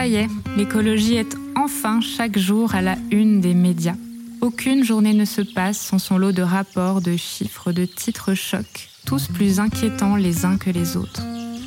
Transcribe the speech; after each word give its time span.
Ça 0.00 0.06
y 0.06 0.14
est, 0.14 0.28
l'écologie 0.56 1.16
est 1.16 1.36
enfin 1.54 2.00
chaque 2.00 2.38
jour 2.38 2.74
à 2.74 2.80
la 2.80 2.96
une 3.10 3.42
des 3.42 3.52
médias. 3.52 3.96
Aucune 4.40 4.82
journée 4.82 5.12
ne 5.12 5.26
se 5.26 5.42
passe 5.42 5.78
sans 5.78 5.98
son 5.98 6.16
lot 6.16 6.32
de 6.32 6.40
rapports, 6.40 7.02
de 7.02 7.18
chiffres, 7.18 7.70
de 7.70 7.84
titres 7.84 8.32
chocs, 8.32 8.88
tous 9.04 9.26
plus 9.26 9.60
inquiétants 9.60 10.16
les 10.16 10.46
uns 10.46 10.56
que 10.56 10.70
les 10.70 10.96
autres. 10.96 11.20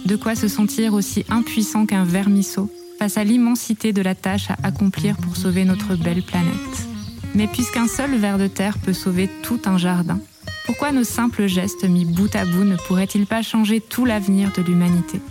De 0.08 0.16
quoi 0.16 0.34
se 0.34 0.48
sentir 0.48 0.96
aussi 0.96 1.26
impuissant 1.30 1.86
qu'un 1.86 2.06
vermisseau 2.06 2.72
face 2.98 3.20
à 3.20 3.24
l'immensité 3.24 3.94
de 3.94 4.02
la 4.02 4.16
tâche 4.16 4.50
à 4.50 4.58
accomplir 4.64 5.16
pour 5.18 5.38
sauver 5.38 5.64
notre 5.64 5.96
belle 5.96 6.24
planète. 6.24 6.88
Mais 7.36 7.46
puisqu'un 7.46 7.88
seul 7.88 8.16
ver 8.16 8.40
de 8.40 8.48
terre 8.48 8.80
peut 8.80 8.94
sauver 8.94 9.30
tout 9.44 9.62
un 9.66 9.78
jardin, 9.78 10.20
pourquoi 10.66 10.92
nos 10.92 11.04
simples 11.04 11.46
gestes 11.46 11.88
mis 11.88 12.06
bout 12.06 12.36
à 12.36 12.46
bout 12.46 12.64
ne 12.64 12.78
pourraient-ils 12.78 13.28
pas 13.28 13.44
changer 13.44 13.80
tout 13.80 14.06
l'avenir 14.06 14.52
de 14.58 14.64
l'humanité? 14.64 15.22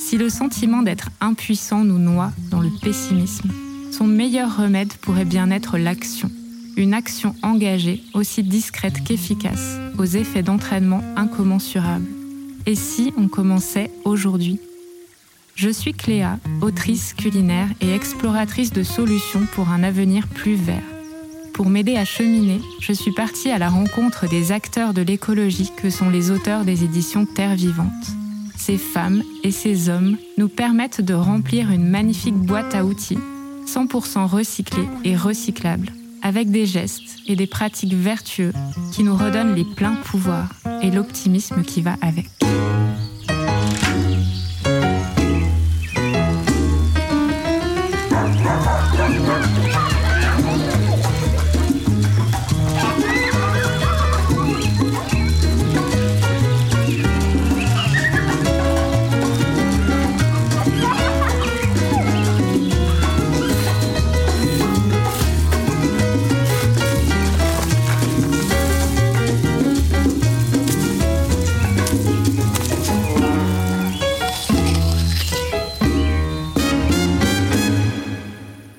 Si 0.00 0.18
le 0.18 0.28
sentiment 0.28 0.82
d'être 0.82 1.10
impuissant 1.20 1.84
nous 1.84 1.98
noie 1.98 2.32
dans 2.50 2.60
le 2.60 2.70
pessimisme, 2.82 3.50
son 3.92 4.06
meilleur 4.06 4.56
remède 4.56 4.92
pourrait 4.94 5.24
bien 5.24 5.50
être 5.52 5.78
l'action 5.78 6.30
une 6.76 6.94
action 6.94 7.34
engagée, 7.42 8.02
aussi 8.14 8.42
discrète 8.42 9.04
qu'efficace, 9.04 9.76
aux 9.98 10.04
effets 10.04 10.42
d'entraînement 10.42 11.02
incommensurables. 11.16 12.08
Et 12.66 12.74
si 12.74 13.12
on 13.16 13.28
commençait 13.28 13.90
aujourd'hui? 14.04 14.58
Je 15.54 15.68
suis 15.68 15.92
Cléa, 15.92 16.38
autrice 16.62 17.12
culinaire 17.12 17.68
et 17.80 17.94
exploratrice 17.94 18.72
de 18.72 18.82
solutions 18.82 19.46
pour 19.52 19.68
un 19.68 19.82
avenir 19.82 20.26
plus 20.26 20.54
vert. 20.54 20.82
Pour 21.52 21.68
m'aider 21.68 21.96
à 21.96 22.06
cheminer, 22.06 22.60
je 22.80 22.92
suis 22.92 23.12
partie 23.12 23.50
à 23.50 23.58
la 23.58 23.68
rencontre 23.68 24.26
des 24.26 24.52
acteurs 24.52 24.94
de 24.94 25.02
l'écologie 25.02 25.70
que 25.76 25.90
sont 25.90 26.08
les 26.08 26.30
auteurs 26.30 26.64
des 26.64 26.84
éditions 26.84 27.26
Terre 27.26 27.56
Vivante. 27.56 28.19
Ces 28.60 28.76
femmes 28.76 29.22
et 29.42 29.52
ces 29.52 29.88
hommes 29.88 30.18
nous 30.36 30.50
permettent 30.50 31.00
de 31.00 31.14
remplir 31.14 31.70
une 31.70 31.88
magnifique 31.88 32.34
boîte 32.34 32.74
à 32.74 32.84
outils, 32.84 33.18
100% 33.66 34.26
recyclée 34.26 34.86
et 35.02 35.16
recyclable 35.16 35.90
avec 36.22 36.50
des 36.50 36.66
gestes 36.66 37.20
et 37.26 37.36
des 37.36 37.46
pratiques 37.46 37.94
vertueux 37.94 38.52
qui 38.92 39.02
nous 39.02 39.16
redonnent 39.16 39.54
les 39.54 39.64
pleins 39.64 39.96
pouvoirs 40.04 40.50
et 40.82 40.90
l'optimisme 40.90 41.62
qui 41.62 41.80
va 41.80 41.96
avec. 42.02 42.28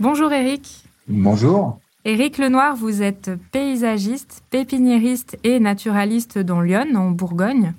Bonjour 0.02 0.34
Eric. 0.34 0.84
Bonjour. 1.08 1.78
Éric 2.06 2.40
Lenoir, 2.40 2.76
vous 2.76 3.04
êtes 3.04 3.30
paysagiste, 3.52 4.42
pépiniériste 4.50 5.38
et 5.44 5.60
naturaliste 5.60 6.40
dans 6.40 6.60
Lyon, 6.60 6.96
en 6.96 7.12
Bourgogne. 7.12 7.74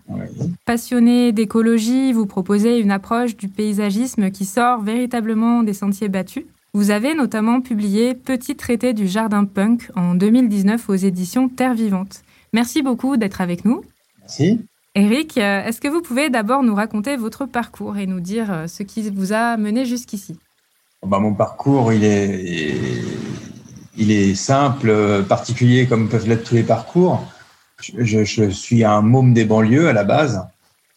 Passionné 0.65 1.33
d'écologie, 1.33 2.13
vous 2.13 2.27
proposez 2.27 2.79
une 2.79 2.93
approche 2.93 3.37
du 3.37 3.49
paysagisme 3.49 4.31
qui 4.31 4.45
sort 4.45 4.83
véritablement 4.83 5.65
des 5.65 5.73
sentiers 5.73 6.09
battus. 6.09 6.45
Vous 6.75 6.93
avez 6.93 7.15
notamment 7.15 7.61
publié 7.61 8.15
Petit 8.15 8.55
traité 8.55 8.95
du 8.95 9.09
jardin 9.09 9.45
punk 9.45 9.91
en 9.97 10.15
2019 10.15 10.91
aux 10.91 10.95
éditions 10.95 11.49
Terre 11.49 11.75
Vivante. 11.75 12.23
Merci 12.53 12.83
beaucoup 12.83 13.17
d'être 13.17 13.41
avec 13.41 13.65
nous. 13.65 13.83
Merci. 14.21 14.61
Éric, 14.95 15.39
euh, 15.39 15.65
est-ce 15.65 15.81
que 15.81 15.89
vous 15.89 16.03
pouvez 16.03 16.31
d'abord 16.31 16.63
nous 16.63 16.77
raconter 16.77 17.17
votre 17.17 17.47
parcours 17.47 17.97
et 17.99 18.07
nous 18.07 18.21
dire 18.21 18.53
euh, 18.53 18.67
ce 18.69 18.85
qui 18.85 19.11
vous 19.11 19.33
a 19.33 19.57
mené 19.57 19.85
jusqu'ici? 19.87 20.37
Bah, 21.07 21.19
mon 21.19 21.35
parcours, 21.35 21.93
il 21.93 22.05
est, 22.05 23.03
il 23.97 24.11
est 24.11 24.35
simple, 24.35 25.25
particulier 25.29 25.87
comme 25.87 26.09
peuvent 26.09 26.29
l'être 26.29 26.45
tous 26.45 26.55
les 26.55 26.63
parcours. 26.63 27.23
Je, 27.81 28.25
je, 28.25 28.51
suis 28.51 28.85
un 28.85 29.03
môme 29.03 29.35
des 29.35 29.45
banlieues 29.45 29.89
à 29.89 29.93
la 29.93 30.05
base. 30.05 30.47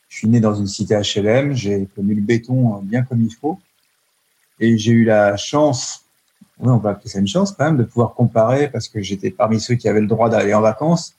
Je 0.07 0.19
suis 0.19 0.27
né 0.27 0.39
dans 0.39 0.53
une 0.53 0.67
cité 0.67 0.95
HLM. 0.95 1.53
J'ai 1.53 1.87
connu 1.95 2.13
le 2.13 2.21
béton 2.21 2.79
bien 2.83 3.03
comme 3.03 3.23
il 3.23 3.33
faut. 3.33 3.59
Et 4.59 4.77
j'ai 4.77 4.91
eu 4.91 5.03
la 5.03 5.35
chance, 5.37 6.05
on 6.59 6.77
va 6.77 6.91
appeler 6.91 7.09
ça 7.09 7.19
une 7.19 7.27
chance 7.27 7.51
quand 7.51 7.65
même, 7.65 7.77
de 7.77 7.83
pouvoir 7.83 8.13
comparer 8.13 8.69
parce 8.69 8.87
que 8.87 9.01
j'étais 9.01 9.31
parmi 9.31 9.59
ceux 9.59 9.75
qui 9.75 9.89
avaient 9.89 10.01
le 10.01 10.07
droit 10.07 10.29
d'aller 10.29 10.53
en 10.53 10.61
vacances. 10.61 11.15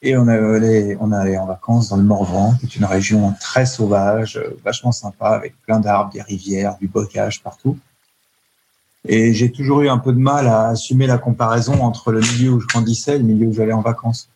Et 0.00 0.16
on 0.16 0.26
allait, 0.28 0.96
on 1.00 1.12
allait 1.12 1.36
en 1.36 1.46
vacances 1.46 1.90
dans 1.90 1.96
le 1.96 2.04
Morvan, 2.04 2.54
qui 2.58 2.66
est 2.66 2.76
une 2.76 2.84
région 2.84 3.34
très 3.40 3.66
sauvage, 3.66 4.40
vachement 4.64 4.92
sympa, 4.92 5.28
avec 5.30 5.60
plein 5.62 5.80
d'arbres, 5.80 6.12
des 6.12 6.22
rivières, 6.22 6.76
du 6.78 6.88
bocage 6.88 7.42
partout. 7.42 7.76
Et 9.08 9.32
j'ai 9.32 9.50
toujours 9.50 9.80
eu 9.80 9.88
un 9.88 9.98
peu 9.98 10.12
de 10.12 10.18
mal 10.18 10.46
à 10.46 10.68
assumer 10.68 11.06
la 11.06 11.16
comparaison 11.16 11.82
entre 11.82 12.12
le 12.12 12.20
milieu 12.20 12.50
où 12.50 12.60
je 12.60 12.66
grandissais 12.66 13.16
et 13.16 13.18
le 13.18 13.24
milieu 13.24 13.46
où 13.46 13.52
j'allais 13.54 13.72
en 13.72 13.80
vacances. 13.80 14.28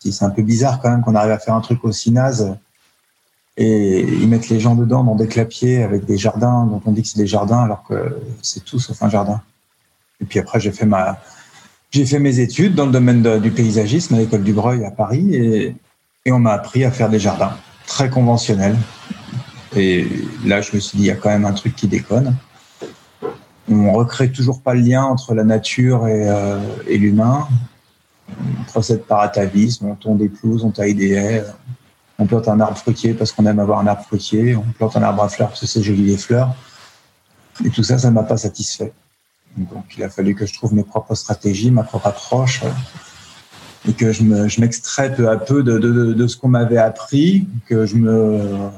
C'est 0.00 0.24
un 0.24 0.30
peu 0.30 0.42
bizarre 0.42 0.80
quand 0.80 0.88
même 0.88 1.02
qu'on 1.02 1.16
arrive 1.16 1.32
à 1.32 1.38
faire 1.38 1.54
un 1.54 1.60
truc 1.60 1.84
aussi 1.84 2.12
naze 2.12 2.56
et 3.56 4.02
y 4.02 4.26
mettre 4.28 4.46
les 4.50 4.60
gens 4.60 4.76
dedans 4.76 5.02
dans 5.02 5.16
des 5.16 5.26
clapiers 5.26 5.82
avec 5.82 6.04
des 6.04 6.16
jardins 6.16 6.64
dont 6.66 6.80
on 6.86 6.92
dit 6.92 7.02
que 7.02 7.08
c'est 7.08 7.18
des 7.18 7.26
jardins 7.26 7.64
alors 7.64 7.82
que 7.82 8.16
c'est 8.40 8.64
tout 8.64 8.78
sauf 8.78 9.02
un 9.02 9.08
jardin. 9.08 9.42
Et 10.20 10.26
puis 10.26 10.38
après, 10.38 10.60
j'ai 10.60 10.70
fait 10.70 10.86
ma, 10.86 11.18
j'ai 11.90 12.06
fait 12.06 12.20
mes 12.20 12.38
études 12.38 12.76
dans 12.76 12.86
le 12.86 12.92
domaine 12.92 13.40
du 13.40 13.50
paysagisme 13.50 14.14
à 14.14 14.18
l'école 14.18 14.44
du 14.44 14.52
Breuil 14.52 14.84
à 14.84 14.92
Paris 14.92 15.34
et, 15.34 15.74
et 16.24 16.30
on 16.30 16.38
m'a 16.38 16.52
appris 16.52 16.84
à 16.84 16.92
faire 16.92 17.08
des 17.08 17.18
jardins 17.18 17.56
très 17.88 18.10
conventionnels. 18.10 18.76
Et 19.74 20.06
là, 20.44 20.60
je 20.60 20.74
me 20.74 20.80
suis 20.80 20.98
dit, 20.98 21.04
il 21.04 21.06
y 21.08 21.10
a 21.10 21.16
quand 21.16 21.30
même 21.30 21.44
un 21.44 21.52
truc 21.52 21.74
qui 21.74 21.88
déconne 21.88 22.36
on 23.68 23.92
recrée 23.92 24.30
toujours 24.30 24.60
pas 24.60 24.74
le 24.74 24.80
lien 24.80 25.04
entre 25.04 25.34
la 25.34 25.44
nature 25.44 26.06
et, 26.06 26.28
euh, 26.28 26.58
et 26.86 26.98
l'humain. 26.98 27.48
On 28.28 28.64
procède 28.64 29.02
par 29.04 29.20
atavisme, 29.20 29.86
on 29.86 29.94
tourne 29.94 30.18
des 30.18 30.28
pelouses, 30.28 30.64
on 30.64 30.70
taille 30.70 30.94
des 30.94 31.12
haies, 31.12 31.44
on 32.18 32.26
plante 32.26 32.48
un 32.48 32.58
arbre 32.60 32.76
fruitier 32.76 33.14
parce 33.14 33.32
qu'on 33.32 33.46
aime 33.46 33.58
avoir 33.58 33.78
un 33.78 33.86
arbre 33.86 34.02
fruitier, 34.02 34.56
on 34.56 34.64
plante 34.76 34.96
un 34.96 35.02
arbre 35.02 35.22
à 35.22 35.28
fleurs 35.28 35.48
parce 35.48 35.60
que 35.60 35.66
c'est 35.66 35.82
joli 35.82 36.04
les 36.04 36.16
fleurs. 36.16 36.54
Et 37.64 37.70
tout 37.70 37.82
ça, 37.82 37.98
ça 37.98 38.10
ne 38.10 38.14
m'a 38.14 38.24
pas 38.24 38.36
satisfait. 38.36 38.92
Donc 39.56 39.84
il 39.96 40.02
a 40.02 40.10
fallu 40.10 40.34
que 40.34 40.44
je 40.44 40.52
trouve 40.52 40.74
mes 40.74 40.82
propres 40.82 41.14
stratégies, 41.14 41.70
ma 41.70 41.82
propre 41.82 42.08
approche, 42.08 42.62
et 43.88 43.92
que 43.92 44.12
je 44.12 44.60
m'extrais 44.60 45.14
peu 45.14 45.30
à 45.30 45.36
peu 45.36 45.62
de, 45.62 45.78
de, 45.78 46.12
de 46.12 46.26
ce 46.26 46.36
qu'on 46.36 46.48
m'avait 46.48 46.78
appris, 46.78 47.48
que 47.66 47.86
je 47.86 47.96
me 47.96 48.68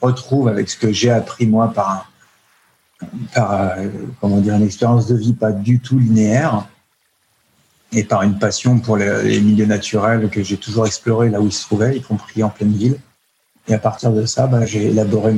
retrouve 0.00 0.46
avec 0.46 0.68
ce 0.68 0.76
que 0.76 0.92
j'ai 0.92 1.10
appris 1.10 1.46
moi 1.46 1.72
par 1.72 2.07
par 3.34 3.52
euh, 3.52 3.88
comment 4.20 4.40
dire 4.40 4.54
une 4.54 4.64
expérience 4.64 5.06
de 5.06 5.16
vie 5.16 5.32
pas 5.32 5.52
du 5.52 5.80
tout 5.80 5.98
linéaire 5.98 6.66
et 7.92 8.04
par 8.04 8.22
une 8.22 8.38
passion 8.38 8.78
pour 8.78 8.96
les, 8.96 9.40
milieux 9.40 9.66
naturels 9.66 10.28
que 10.30 10.42
j'ai 10.42 10.56
toujours 10.56 10.86
exploré 10.86 11.30
là 11.30 11.40
où 11.40 11.46
ils 11.46 11.52
se 11.52 11.62
trouvaient, 11.62 11.96
y 11.96 12.02
compris 12.02 12.42
en 12.42 12.50
pleine 12.50 12.72
ville. 12.72 12.98
Et 13.66 13.74
à 13.74 13.78
partir 13.78 14.12
de 14.12 14.26
ça, 14.26 14.46
bah, 14.46 14.66
j'ai 14.66 14.88
élaboré 14.88 15.34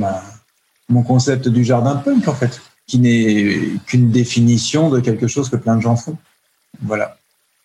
mon 0.89 1.03
concept 1.03 1.47
du 1.47 1.63
jardin 1.63 1.95
punk 1.95 2.27
en 2.27 2.33
fait, 2.33 2.61
qui 2.87 2.99
n'est 2.99 3.79
qu'une 3.85 4.11
définition 4.11 4.89
de 4.89 4.99
quelque 4.99 5.27
chose 5.27 5.49
que 5.49 5.55
plein 5.55 5.77
de 5.77 5.81
gens 5.81 5.95
font. 5.95 6.17
Voilà. 6.81 7.17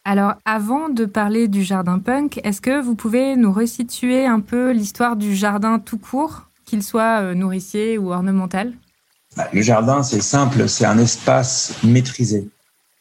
Alors, 0.04 0.34
avant 0.44 0.88
de 0.88 1.04
parler 1.04 1.48
du 1.48 1.64
jardin 1.64 1.98
punk, 1.98 2.40
est-ce 2.44 2.60
que 2.60 2.80
vous 2.80 2.94
pouvez 2.94 3.34
nous 3.34 3.52
resituer 3.52 4.24
un 4.24 4.38
peu 4.38 4.70
l'histoire 4.70 5.16
du 5.16 5.34
jardin 5.34 5.80
tout 5.80 5.98
court, 5.98 6.48
qu'il 6.64 6.84
soit 6.84 7.22
euh, 7.22 7.34
nourricier 7.34 7.98
ou 7.98 8.12
ornemental? 8.12 8.72
Le 9.52 9.62
jardin, 9.62 10.02
c'est 10.02 10.22
simple, 10.22 10.69
c'est 10.69 10.87
un 10.87 10.99
espace 10.99 11.75
maîtrisé. 11.82 12.49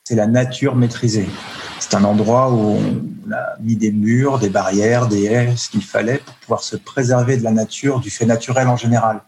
C'est 0.04 0.16
la 0.16 0.28
nature 0.28 0.76
maîtrisée. 0.76 1.28
C'est 1.80 1.96
un 1.96 2.04
endroit 2.04 2.52
où 2.52 2.78
on 2.78 3.32
a 3.32 3.58
mis 3.62 3.76
des 3.76 3.92
murs, 3.92 4.40
des 4.40 4.50
barrières, 4.50 5.08
des 5.08 5.26
haies, 5.26 5.56
ce 5.56 5.70
qu'il 5.70 5.84
fallait 5.84 6.20
pour 6.20 6.36
pouvoir 6.36 6.64
se 6.64 6.76
préserver 6.76 7.38
de 7.38 7.44
la 7.44 7.52
nature, 7.52 8.00
du 8.00 8.10
fait 8.10 8.26
naturel 8.26 8.68
en 8.68 8.78
général. 8.78 9.22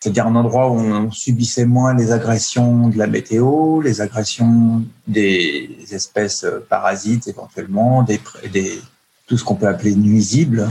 C'est-à-dire 0.00 0.26
un 0.26 0.34
endroit 0.34 0.70
où 0.70 0.74
on 0.74 1.10
subissait 1.10 1.64
moins 1.64 1.94
les 1.94 2.12
agressions 2.12 2.88
de 2.88 2.98
la 2.98 3.06
météo, 3.06 3.80
les 3.80 4.00
agressions 4.00 4.82
des 5.06 5.78
espèces 5.92 6.44
parasites 6.68 7.28
éventuellement, 7.28 8.02
des, 8.02 8.20
des 8.52 8.80
tout 9.26 9.38
ce 9.38 9.44
qu'on 9.44 9.54
peut 9.54 9.68
appeler 9.68 9.94
nuisibles. 9.94 10.68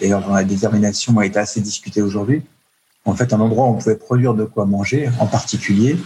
D'ailleurs, 0.00 0.30
la 0.30 0.44
détermination 0.44 1.18
a 1.18 1.24
été 1.24 1.38
assez 1.38 1.60
discutée 1.60 2.02
aujourd'hui 2.02 2.42
en 3.04 3.14
fait 3.14 3.32
un 3.32 3.40
endroit 3.40 3.66
où 3.66 3.70
on 3.70 3.74
pouvait 3.74 3.96
produire 3.96 4.34
de 4.34 4.44
quoi 4.44 4.66
manger, 4.66 5.10
en 5.20 5.26
particulier 5.26 5.96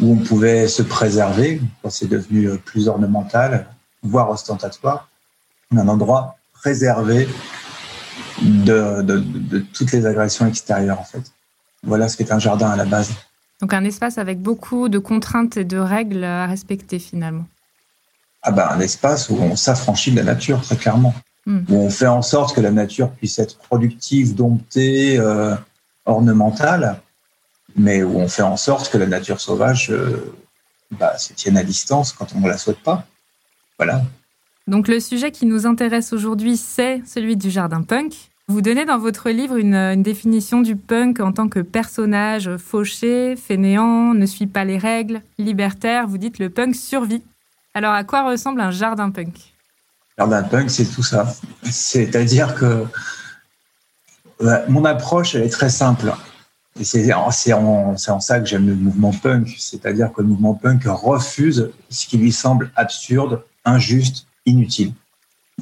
où 0.00 0.12
on 0.12 0.16
pouvait 0.16 0.68
se 0.68 0.82
préserver 0.82 1.60
quand 1.82 1.90
c'est 1.90 2.06
devenu 2.06 2.56
plus 2.58 2.88
ornemental, 2.88 3.66
voire 4.02 4.30
ostentatoire, 4.30 5.08
un 5.76 5.88
endroit 5.88 6.36
préservé 6.52 7.28
de, 8.40 9.02
de, 9.02 9.18
de, 9.18 9.58
toutes 9.58 9.92
les 9.92 10.06
agressions 10.06 10.46
extérieures 10.46 11.00
en 11.00 11.04
fait. 11.04 11.32
Voilà 11.82 12.08
ce 12.08 12.16
qu'est 12.16 12.32
un 12.32 12.38
jardin 12.38 12.70
à 12.70 12.76
la 12.76 12.84
base. 12.84 13.10
Donc 13.60 13.74
un 13.74 13.84
espace 13.84 14.18
avec 14.18 14.40
beaucoup 14.40 14.88
de 14.88 14.98
contraintes 14.98 15.56
et 15.56 15.64
de 15.64 15.78
règles 15.78 16.24
à 16.24 16.46
respecter 16.46 16.98
finalement. 16.98 17.46
Ah 18.42 18.52
ben, 18.52 18.68
un 18.70 18.80
espace 18.80 19.30
où 19.30 19.36
on 19.36 19.56
s'affranchit 19.56 20.12
de 20.12 20.16
la 20.16 20.22
nature, 20.22 20.60
très 20.62 20.76
clairement. 20.76 21.14
Hmm. 21.44 21.60
Où 21.68 21.76
on 21.76 21.90
fait 21.90 22.06
en 22.06 22.22
sorte 22.22 22.54
que 22.54 22.60
la 22.60 22.70
nature 22.70 23.10
puisse 23.10 23.38
être 23.40 23.58
productive, 23.58 24.36
domptée, 24.36 25.18
euh, 25.18 25.56
ornementale, 26.08 27.00
mais 27.76 28.02
où 28.02 28.18
on 28.18 28.28
fait 28.28 28.42
en 28.42 28.56
sorte 28.56 28.90
que 28.90 28.98
la 28.98 29.06
nature 29.06 29.40
sauvage 29.40 29.90
euh, 29.90 30.34
bah, 30.90 31.16
se 31.18 31.32
tienne 31.34 31.56
à 31.56 31.62
distance 31.62 32.12
quand 32.12 32.34
on 32.34 32.40
ne 32.40 32.48
la 32.48 32.58
souhaite 32.58 32.82
pas. 32.82 33.06
Voilà. 33.78 34.02
Donc 34.66 34.88
le 34.88 35.00
sujet 35.00 35.30
qui 35.30 35.46
nous 35.46 35.66
intéresse 35.66 36.12
aujourd'hui, 36.12 36.56
c'est 36.56 37.02
celui 37.06 37.36
du 37.36 37.50
jardin 37.50 37.82
punk. 37.82 38.14
Vous 38.48 38.62
donnez 38.62 38.86
dans 38.86 38.98
votre 38.98 39.28
livre 39.28 39.56
une, 39.56 40.02
définition 40.02 40.62
du 40.62 40.74
punk 40.74 41.20
en 41.20 41.32
tant 41.32 41.48
que 41.48 41.60
personnage 41.60 42.56
fauché, 42.56 43.36
fainéant, 43.36 44.14
ne 44.14 44.24
suit 44.24 44.46
pas 44.46 44.64
les 44.64 44.78
règles, 44.78 45.20
libertaire. 45.38 46.06
Vous 46.06 46.16
dites 46.16 46.38
le 46.38 46.48
punk 46.48 46.74
survit. 46.74 47.22
Alors 47.74 47.92
à 47.92 48.04
quoi 48.04 48.28
ressemble 48.28 48.62
un 48.62 48.70
jardin 48.70 49.10
punk? 49.10 49.54
Jardin 50.16 50.42
punk, 50.42 50.70
c'est 50.70 50.86
tout 50.86 51.02
ça. 51.02 51.26
C'est-à-dire 51.62 52.54
que 52.54 52.86
mon 54.68 54.84
approche, 54.84 55.34
elle 55.34 55.42
est 55.42 55.48
très 55.48 55.70
simple. 55.70 56.12
C'est 56.80 57.12
en, 57.12 57.28
en, 57.28 58.20
ça 58.20 58.40
que 58.40 58.46
j'aime 58.46 58.66
le 58.68 58.74
mouvement 58.74 59.12
punk. 59.12 59.54
C'est-à-dire 59.58 60.12
que 60.12 60.22
le 60.22 60.28
mouvement 60.28 60.54
punk 60.54 60.84
refuse 60.86 61.70
ce 61.90 62.06
qui 62.06 62.18
lui 62.18 62.32
semble 62.32 62.70
absurde, 62.76 63.42
injuste, 63.64 64.26
inutile. 64.46 64.92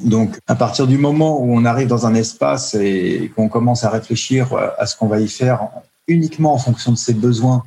Donc, 0.03 0.37
à 0.45 0.55
partir 0.55 0.85
du 0.85 0.97
moment 0.97 1.41
où 1.41 1.51
on 1.51 1.65
arrive 1.65 1.87
dans 1.87 2.05
un 2.05 2.13
espace 2.13 2.75
et 2.75 3.31
qu'on 3.35 3.49
commence 3.49 3.83
à 3.83 3.89
réfléchir 3.89 4.53
à 4.77 4.85
ce 4.85 4.95
qu'on 4.95 5.07
va 5.07 5.19
y 5.19 5.27
faire 5.27 5.69
uniquement 6.07 6.53
en 6.53 6.59
fonction 6.59 6.91
de 6.91 6.97
ses 6.97 7.13
besoins 7.13 7.63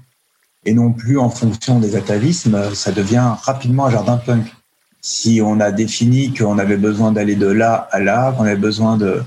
et 0.64 0.72
non 0.72 0.92
plus 0.92 1.18
en 1.18 1.28
fonction 1.28 1.80
des 1.80 1.96
atavismes, 1.96 2.72
ça 2.74 2.92
devient 2.92 3.34
rapidement 3.42 3.86
un 3.86 3.90
jardin 3.90 4.16
punk. 4.16 4.54
Si 5.00 5.40
on 5.42 5.58
a 5.58 5.72
défini 5.72 6.32
qu'on 6.32 6.58
avait 6.58 6.76
besoin 6.76 7.10
d'aller 7.10 7.34
de 7.34 7.46
là 7.46 7.88
à 7.90 7.98
là, 7.98 8.32
qu'on 8.32 8.44
avait 8.44 8.56
besoin 8.56 8.96
de 8.96 9.22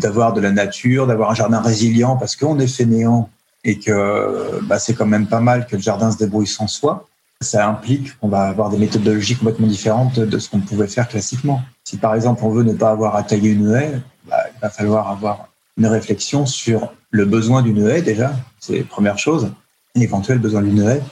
d'avoir 0.00 0.32
de 0.32 0.40
la 0.40 0.50
nature, 0.50 1.06
d'avoir 1.06 1.30
un 1.30 1.34
jardin 1.34 1.60
résilient 1.60 2.16
parce 2.16 2.36
qu'on 2.36 2.58
est 2.58 2.66
fainéant 2.66 3.30
et 3.64 3.78
que 3.78 4.60
bah, 4.62 4.78
c'est 4.78 4.94
quand 4.94 5.06
même 5.06 5.26
pas 5.26 5.40
mal 5.40 5.66
que 5.66 5.76
le 5.76 5.82
jardin 5.82 6.10
se 6.10 6.18
débrouille 6.18 6.46
sans 6.46 6.66
soi, 6.66 7.06
ça 7.40 7.68
implique 7.68 8.18
qu'on 8.18 8.28
va 8.28 8.42
avoir 8.42 8.70
des 8.70 8.78
méthodologies 8.78 9.36
complètement 9.36 9.66
différentes 9.66 10.18
de 10.18 10.38
ce 10.38 10.48
qu'on 10.50 10.60
pouvait 10.60 10.88
faire 10.88 11.08
classiquement. 11.08 11.62
Si 11.84 11.96
par 11.96 12.14
exemple 12.14 12.42
on 12.44 12.50
veut 12.50 12.64
ne 12.64 12.72
pas 12.72 12.90
avoir 12.90 13.16
à 13.16 13.22
tailler 13.22 13.50
une 13.50 13.74
haie, 13.74 14.00
bah, 14.28 14.38
il 14.54 14.60
va 14.60 14.70
falloir 14.70 15.10
avoir 15.10 15.48
une 15.76 15.86
réflexion 15.86 16.46
sur 16.46 16.92
le 17.10 17.24
besoin 17.24 17.62
d'une 17.62 17.86
haie 17.86 18.02
déjà, 18.02 18.32
c'est 18.58 18.78
la 18.78 18.84
première 18.84 19.18
chose, 19.18 19.52
l'éventuel 19.94 20.38
besoin 20.38 20.62
d'une 20.62 20.82
haie, 20.82 21.02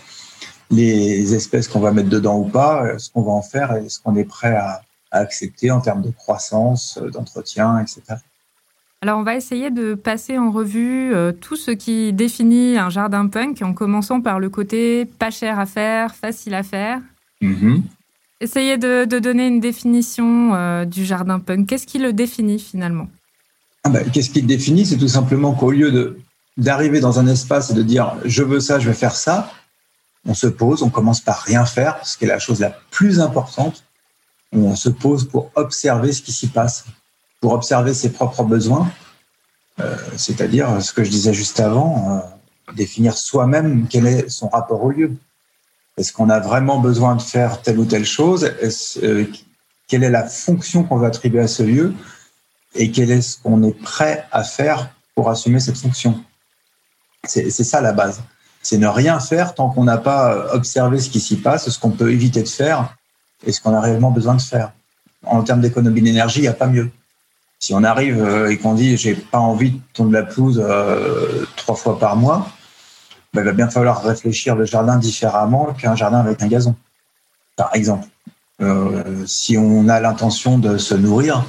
les 0.70 1.34
espèces 1.34 1.66
qu'on 1.68 1.80
va 1.80 1.92
mettre 1.92 2.10
dedans 2.10 2.38
ou 2.38 2.44
pas, 2.44 2.98
ce 2.98 3.10
qu'on 3.10 3.22
va 3.22 3.32
en 3.32 3.42
faire 3.42 3.76
et 3.76 3.88
ce 3.88 3.98
qu'on 4.00 4.16
est 4.16 4.24
prêt 4.24 4.54
à, 4.54 4.82
à 5.10 5.18
accepter 5.18 5.70
en 5.70 5.80
termes 5.80 6.02
de 6.02 6.10
croissance, 6.10 6.98
d'entretien, 7.12 7.78
etc. 7.80 8.20
Alors 9.00 9.18
on 9.18 9.22
va 9.22 9.36
essayer 9.36 9.70
de 9.70 9.94
passer 9.94 10.38
en 10.38 10.50
revue 10.50 11.14
euh, 11.14 11.30
tout 11.30 11.54
ce 11.54 11.70
qui 11.70 12.12
définit 12.12 12.76
un 12.76 12.90
jardin 12.90 13.28
punk 13.28 13.62
en 13.62 13.72
commençant 13.72 14.20
par 14.20 14.40
le 14.40 14.50
côté 14.50 15.04
pas 15.04 15.30
cher 15.30 15.60
à 15.60 15.66
faire, 15.66 16.16
facile 16.16 16.54
à 16.54 16.64
faire. 16.64 17.00
Mm-hmm. 17.40 17.82
Essayez 18.40 18.76
de, 18.76 19.04
donner 19.04 19.46
une 19.46 19.60
définition 19.60 20.54
euh, 20.54 20.84
du 20.84 21.04
jardin 21.04 21.38
punk. 21.38 21.68
Qu'est-ce 21.68 21.86
qui 21.86 21.98
le 21.98 22.12
définit 22.12 22.58
finalement? 22.58 23.08
Ah 23.84 23.90
ben, 23.90 24.08
Qu'est-ce 24.10 24.30
qui 24.30 24.40
le 24.40 24.48
définit? 24.48 24.84
C'est 24.84 24.98
tout 24.98 25.08
simplement 25.08 25.52
qu'au 25.54 25.70
lieu 25.70 25.92
de, 25.92 26.18
d'arriver 26.56 26.98
dans 26.98 27.20
un 27.20 27.28
espace 27.28 27.70
et 27.70 27.74
de 27.74 27.82
dire 27.82 28.16
je 28.24 28.42
veux 28.42 28.60
ça, 28.60 28.80
je 28.80 28.88
vais 28.88 28.96
faire 28.96 29.14
ça, 29.14 29.52
on 30.26 30.34
se 30.34 30.48
pose, 30.48 30.82
on 30.82 30.90
commence 30.90 31.20
par 31.20 31.38
rien 31.42 31.64
faire, 31.64 32.04
ce 32.04 32.18
qui 32.18 32.24
est 32.24 32.28
la 32.28 32.40
chose 32.40 32.58
la 32.58 32.76
plus 32.90 33.20
importante. 33.20 33.84
On 34.50 34.74
se 34.74 34.88
pose 34.88 35.28
pour 35.28 35.52
observer 35.54 36.10
ce 36.10 36.20
qui 36.20 36.32
s'y 36.32 36.48
passe 36.48 36.84
pour 37.40 37.52
observer 37.52 37.94
ses 37.94 38.10
propres 38.10 38.42
besoins, 38.42 38.90
euh, 39.80 39.96
c'est-à-dire 40.16 40.82
ce 40.82 40.92
que 40.92 41.04
je 41.04 41.10
disais 41.10 41.32
juste 41.32 41.60
avant, 41.60 42.16
euh, 42.16 42.74
définir 42.74 43.16
soi-même 43.16 43.86
quel 43.88 44.06
est 44.06 44.28
son 44.28 44.48
rapport 44.48 44.82
au 44.82 44.90
lieu. 44.90 45.12
Est-ce 45.96 46.12
qu'on 46.12 46.30
a 46.30 46.40
vraiment 46.40 46.78
besoin 46.78 47.16
de 47.16 47.22
faire 47.22 47.62
telle 47.62 47.78
ou 47.78 47.84
telle 47.84 48.04
chose? 48.04 48.50
Euh, 49.02 49.26
Quelle 49.88 50.04
est 50.04 50.10
la 50.10 50.28
fonction 50.28 50.84
qu'on 50.84 50.98
veut 50.98 51.06
attribuer 51.06 51.40
à 51.40 51.48
ce 51.48 51.62
lieu? 51.62 51.94
Et 52.74 52.90
quel 52.92 53.10
est 53.10 53.22
ce 53.22 53.38
qu'on 53.38 53.62
est 53.62 53.72
prêt 53.72 54.26
à 54.30 54.44
faire 54.44 54.90
pour 55.14 55.30
assumer 55.30 55.60
cette 55.60 55.78
fonction? 55.78 56.22
C'est 57.24 57.50
ça 57.50 57.80
la 57.80 57.92
base. 57.92 58.22
C'est 58.62 58.76
ne 58.76 58.86
rien 58.86 59.18
faire 59.18 59.54
tant 59.54 59.70
qu'on 59.70 59.84
n'a 59.84 59.96
pas 59.96 60.52
observé 60.54 61.00
ce 61.00 61.08
qui 61.08 61.20
s'y 61.20 61.36
passe, 61.36 61.70
ce 61.70 61.78
qu'on 61.78 61.90
peut 61.90 62.12
éviter 62.12 62.42
de 62.42 62.48
faire 62.48 62.96
et 63.46 63.52
ce 63.52 63.60
qu'on 63.62 63.74
a 63.74 63.80
réellement 63.80 64.10
besoin 64.10 64.34
de 64.34 64.42
faire. 64.42 64.72
En 65.24 65.42
termes 65.42 65.62
d'économie 65.62 66.02
d'énergie, 66.02 66.40
il 66.40 66.42
n'y 66.42 66.48
a 66.48 66.52
pas 66.52 66.66
mieux. 66.66 66.90
Si 67.60 67.74
on 67.74 67.82
arrive 67.82 68.22
euh, 68.22 68.50
et 68.50 68.56
qu'on 68.56 68.74
dit 68.74 68.96
j'ai 68.96 69.14
pas 69.14 69.40
envie 69.40 69.72
de 69.72 69.80
tondre 69.92 70.12
la 70.12 70.22
pelouse 70.22 70.62
euh, 70.64 71.44
trois 71.56 71.74
fois 71.74 71.98
par 71.98 72.16
mois, 72.16 72.48
ben, 73.34 73.42
il 73.42 73.44
va 73.44 73.52
bien 73.52 73.68
falloir 73.68 74.02
réfléchir 74.02 74.54
le 74.54 74.64
jardin 74.64 74.96
différemment 74.96 75.74
qu'un 75.74 75.96
jardin 75.96 76.20
avec 76.20 76.40
un 76.42 76.46
gazon, 76.46 76.76
par 77.56 77.74
exemple. 77.74 78.06
Euh, 78.60 79.24
si 79.26 79.56
on 79.56 79.88
a 79.88 80.00
l'intention 80.00 80.58
de 80.58 80.78
se 80.78 80.94
nourrir, 80.94 81.44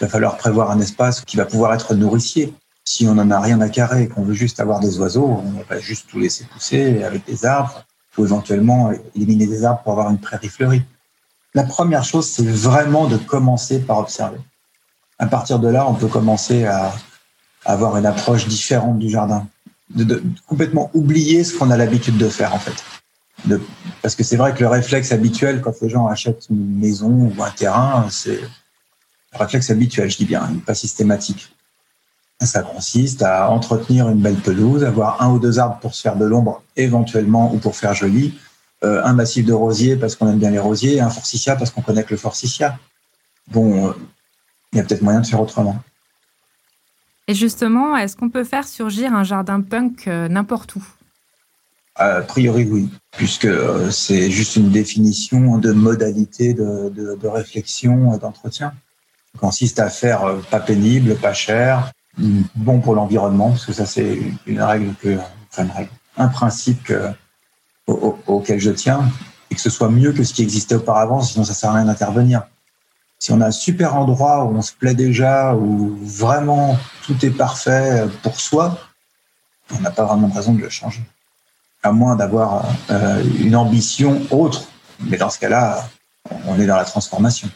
il 0.00 0.04
va 0.04 0.08
falloir 0.08 0.36
prévoir 0.36 0.70
un 0.70 0.80
espace 0.80 1.20
qui 1.20 1.36
va 1.36 1.44
pouvoir 1.44 1.74
être 1.74 1.94
nourricier. 1.94 2.52
Si 2.84 3.06
on 3.06 3.14
n'en 3.14 3.30
a 3.30 3.38
rien 3.38 3.60
à 3.60 3.68
carrer 3.68 4.04
et 4.04 4.08
qu'on 4.08 4.22
veut 4.22 4.34
juste 4.34 4.58
avoir 4.58 4.80
des 4.80 4.98
oiseaux, 4.98 5.42
on 5.44 5.62
va 5.68 5.78
juste 5.78 6.08
tout 6.08 6.18
laisser 6.18 6.44
pousser 6.44 7.04
avec 7.04 7.24
des 7.26 7.44
arbres 7.44 7.84
ou 8.18 8.24
éventuellement 8.24 8.90
éliminer 9.14 9.46
des 9.46 9.64
arbres 9.64 9.82
pour 9.82 9.92
avoir 9.92 10.10
une 10.10 10.18
prairie 10.18 10.48
fleurie. 10.48 10.82
La 11.54 11.62
première 11.62 12.04
chose, 12.04 12.28
c'est 12.28 12.46
vraiment 12.46 13.06
de 13.06 13.16
commencer 13.18 13.80
par 13.80 13.98
observer 13.98 14.38
à 15.22 15.26
partir 15.26 15.60
de 15.60 15.68
là, 15.68 15.88
on 15.88 15.94
peut 15.94 16.08
commencer 16.08 16.64
à, 16.64 16.92
avoir 17.64 17.96
une 17.96 18.06
approche 18.06 18.48
différente 18.48 18.98
du 18.98 19.08
jardin, 19.08 19.46
de, 19.94 20.20
complètement 20.48 20.90
oublier 20.94 21.44
ce 21.44 21.56
qu'on 21.56 21.70
a 21.70 21.76
l'habitude 21.76 22.18
de 22.18 22.28
faire 22.28 22.52
en 22.52 22.58
fait. 22.58 22.74
parce 24.02 24.16
que 24.16 24.24
c'est 24.24 24.36
vrai 24.36 24.52
que 24.52 24.58
le 24.58 24.66
réflexe 24.66 25.12
habituel 25.12 25.60
quand 25.60 25.80
les 25.80 25.88
gens 25.88 26.08
achètent 26.08 26.48
une 26.50 26.76
maison 26.80 27.32
ou 27.36 27.40
un 27.40 27.50
terrain, 27.50 28.08
c'est 28.10 28.40
le 28.40 29.38
réflexe 29.38 29.70
habituel, 29.70 30.10
je 30.10 30.16
dis 30.16 30.24
bien, 30.24 30.42
pas 30.66 30.74
systématique. 30.74 31.54
Ça 32.40 32.62
consiste 32.62 33.22
à 33.22 33.48
entretenir 33.48 34.08
une 34.08 34.20
belle 34.20 34.40
pelouse, 34.40 34.82
avoir 34.82 35.22
un 35.22 35.30
ou 35.30 35.38
deux 35.38 35.60
arbres 35.60 35.78
pour 35.78 35.94
se 35.94 36.02
faire 36.02 36.16
de 36.16 36.24
l'ombre 36.24 36.64
éventuellement 36.74 37.54
ou 37.54 37.58
pour 37.58 37.76
faire 37.76 37.94
joli, 37.94 38.36
euh, 38.82 39.00
un 39.04 39.12
massif 39.12 39.46
de 39.46 39.52
rosiers 39.52 39.94
parce 39.94 40.16
qu'on 40.16 40.28
aime 40.28 40.40
bien 40.40 40.50
les 40.50 40.58
rosiers, 40.58 41.00
un 41.00 41.10
forsythia 41.10 41.54
parce 41.54 41.70
qu'on 41.70 41.82
connaît 41.82 42.02
que 42.02 42.10
le 42.10 42.16
forsythia. 42.16 42.76
Bon, 43.52 43.94
il 44.72 44.78
y 44.78 44.80
a 44.80 44.84
peut-être 44.84 45.02
moyen 45.02 45.20
de 45.20 45.26
faire 45.26 45.40
autrement. 45.40 45.76
Et 47.28 47.34
justement, 47.34 47.96
est-ce 47.96 48.16
qu'on 48.16 48.30
peut 48.30 48.44
faire 48.44 48.66
surgir 48.66 49.14
un 49.14 49.24
jardin 49.24 49.60
punk 49.60 50.08
euh, 50.08 50.28
n'importe 50.28 50.76
où? 50.76 50.84
A 51.94 52.22
priori, 52.22 52.64
oui, 52.64 52.88
puisque 53.12 53.44
euh, 53.44 53.90
c'est 53.90 54.30
juste 54.30 54.56
une 54.56 54.70
définition 54.70 55.58
de 55.58 55.72
modalité 55.72 56.54
de, 56.54 57.28
réflexion 57.28 58.14
et 58.14 58.18
d'entretien. 58.18 58.72
Ça 59.34 59.38
consiste 59.38 59.78
à 59.78 59.88
faire 59.88 60.24
euh, 60.24 60.40
pas 60.50 60.60
pénible, 60.60 61.14
pas 61.16 61.34
cher, 61.34 61.92
bon 62.18 62.80
pour 62.80 62.94
l'environnement, 62.94 63.50
parce 63.50 63.66
que 63.66 63.72
ça, 63.72 63.86
c'est 63.86 64.18
une 64.46 64.60
règle 64.60 64.94
que, 65.00 65.16
enfin, 65.50 65.64
une 65.64 65.70
règle, 65.70 65.90
un 66.16 66.28
principe 66.28 66.92
auquel 67.86 68.58
je 68.58 68.70
tiens, 68.70 69.08
et 69.50 69.54
que 69.54 69.60
ce 69.60 69.70
soit 69.70 69.90
mieux 69.90 70.12
que 70.12 70.24
ce 70.24 70.34
qui 70.34 70.42
existait 70.42 70.74
auparavant, 70.74 71.20
sinon 71.20 71.44
ça 71.44 71.54
sert 71.54 71.70
à 71.70 71.74
rien 71.74 71.84
d'intervenir 71.84 72.42
si 73.22 73.30
on 73.30 73.40
a 73.40 73.46
un 73.46 73.52
super 73.52 73.94
endroit 73.94 74.42
où 74.42 74.56
on 74.56 74.62
se 74.62 74.72
plaît 74.72 74.96
déjà, 74.96 75.54
où 75.54 75.96
vraiment 76.02 76.76
tout 77.06 77.14
est 77.24 77.30
parfait 77.30 78.04
pour 78.24 78.40
soi, 78.40 78.76
on 79.72 79.78
n'a 79.78 79.92
pas 79.92 80.06
vraiment 80.06 80.26
de 80.26 80.34
raison 80.34 80.54
de 80.54 80.60
le 80.60 80.68
changer. 80.68 81.02
À 81.84 81.92
moins 81.92 82.16
d'avoir 82.16 82.66
euh, 82.90 83.22
une 83.38 83.54
ambition 83.54 84.20
autre. 84.32 84.64
Mais 85.08 85.18
dans 85.18 85.30
ce 85.30 85.38
cas-là, 85.38 85.88
on 86.48 86.58
est 86.58 86.66
dans 86.66 86.74
la 86.74 86.84
transformation. 86.84 87.48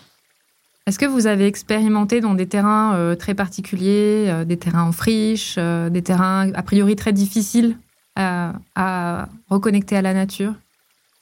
Est-ce 0.86 1.00
que 1.00 1.06
vous 1.06 1.26
avez 1.26 1.48
expérimenté 1.48 2.20
dans 2.20 2.34
des 2.34 2.46
terrains 2.46 2.94
euh, 2.94 3.16
très 3.16 3.34
particuliers, 3.34 4.26
euh, 4.28 4.44
des 4.44 4.58
terrains 4.58 4.84
en 4.84 4.92
friche, 4.92 5.56
des 5.56 6.02
terrains 6.02 6.52
a 6.54 6.62
priori 6.62 6.94
très 6.94 7.12
difficiles 7.12 7.76
à 8.14 9.26
reconnecter 9.50 9.96
à 9.96 10.02
la 10.02 10.14
nature? 10.14 10.54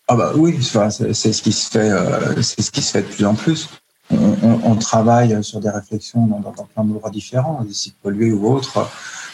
Ah 0.06 0.16
bah 0.16 0.32
oui, 0.36 0.62
c'est 0.62 1.14
ce 1.14 1.42
qui 1.42 1.52
se 1.52 1.70
fait, 1.70 2.42
c'est 2.42 2.60
ce 2.60 2.70
qui 2.70 2.82
se 2.82 2.90
fait 2.92 3.00
de 3.00 3.06
plus 3.06 3.24
en 3.24 3.34
plus 3.34 3.70
on, 4.44 4.76
travaille 4.76 5.42
sur 5.42 5.60
des 5.60 5.70
réflexions 5.70 6.26
dans, 6.26 6.40
plein 6.40 6.84
d'endroits 6.84 7.10
différents, 7.10 7.62
des 7.62 7.72
sites 7.72 7.96
pollués 8.02 8.32
ou 8.32 8.46
autres. 8.46 8.88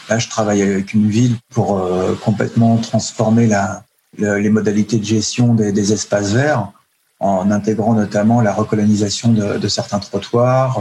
Là, 0.09 0.17
je 0.19 0.29
travaille 0.29 0.61
avec 0.61 0.93
une 0.93 1.09
ville 1.09 1.35
pour 1.53 1.77
euh, 1.77 2.15
complètement 2.23 2.77
transformer 2.77 3.49
les 4.17 4.49
modalités 4.49 4.97
de 4.97 5.05
gestion 5.05 5.53
des, 5.53 5.93
espaces 5.93 6.31
verts 6.31 6.71
en 7.19 7.51
intégrant 7.51 7.93
notamment 7.93 8.41
la 8.41 8.53
recolonisation 8.53 9.31
de, 9.31 9.67
certains 9.67 9.99
trottoirs. 9.99 10.79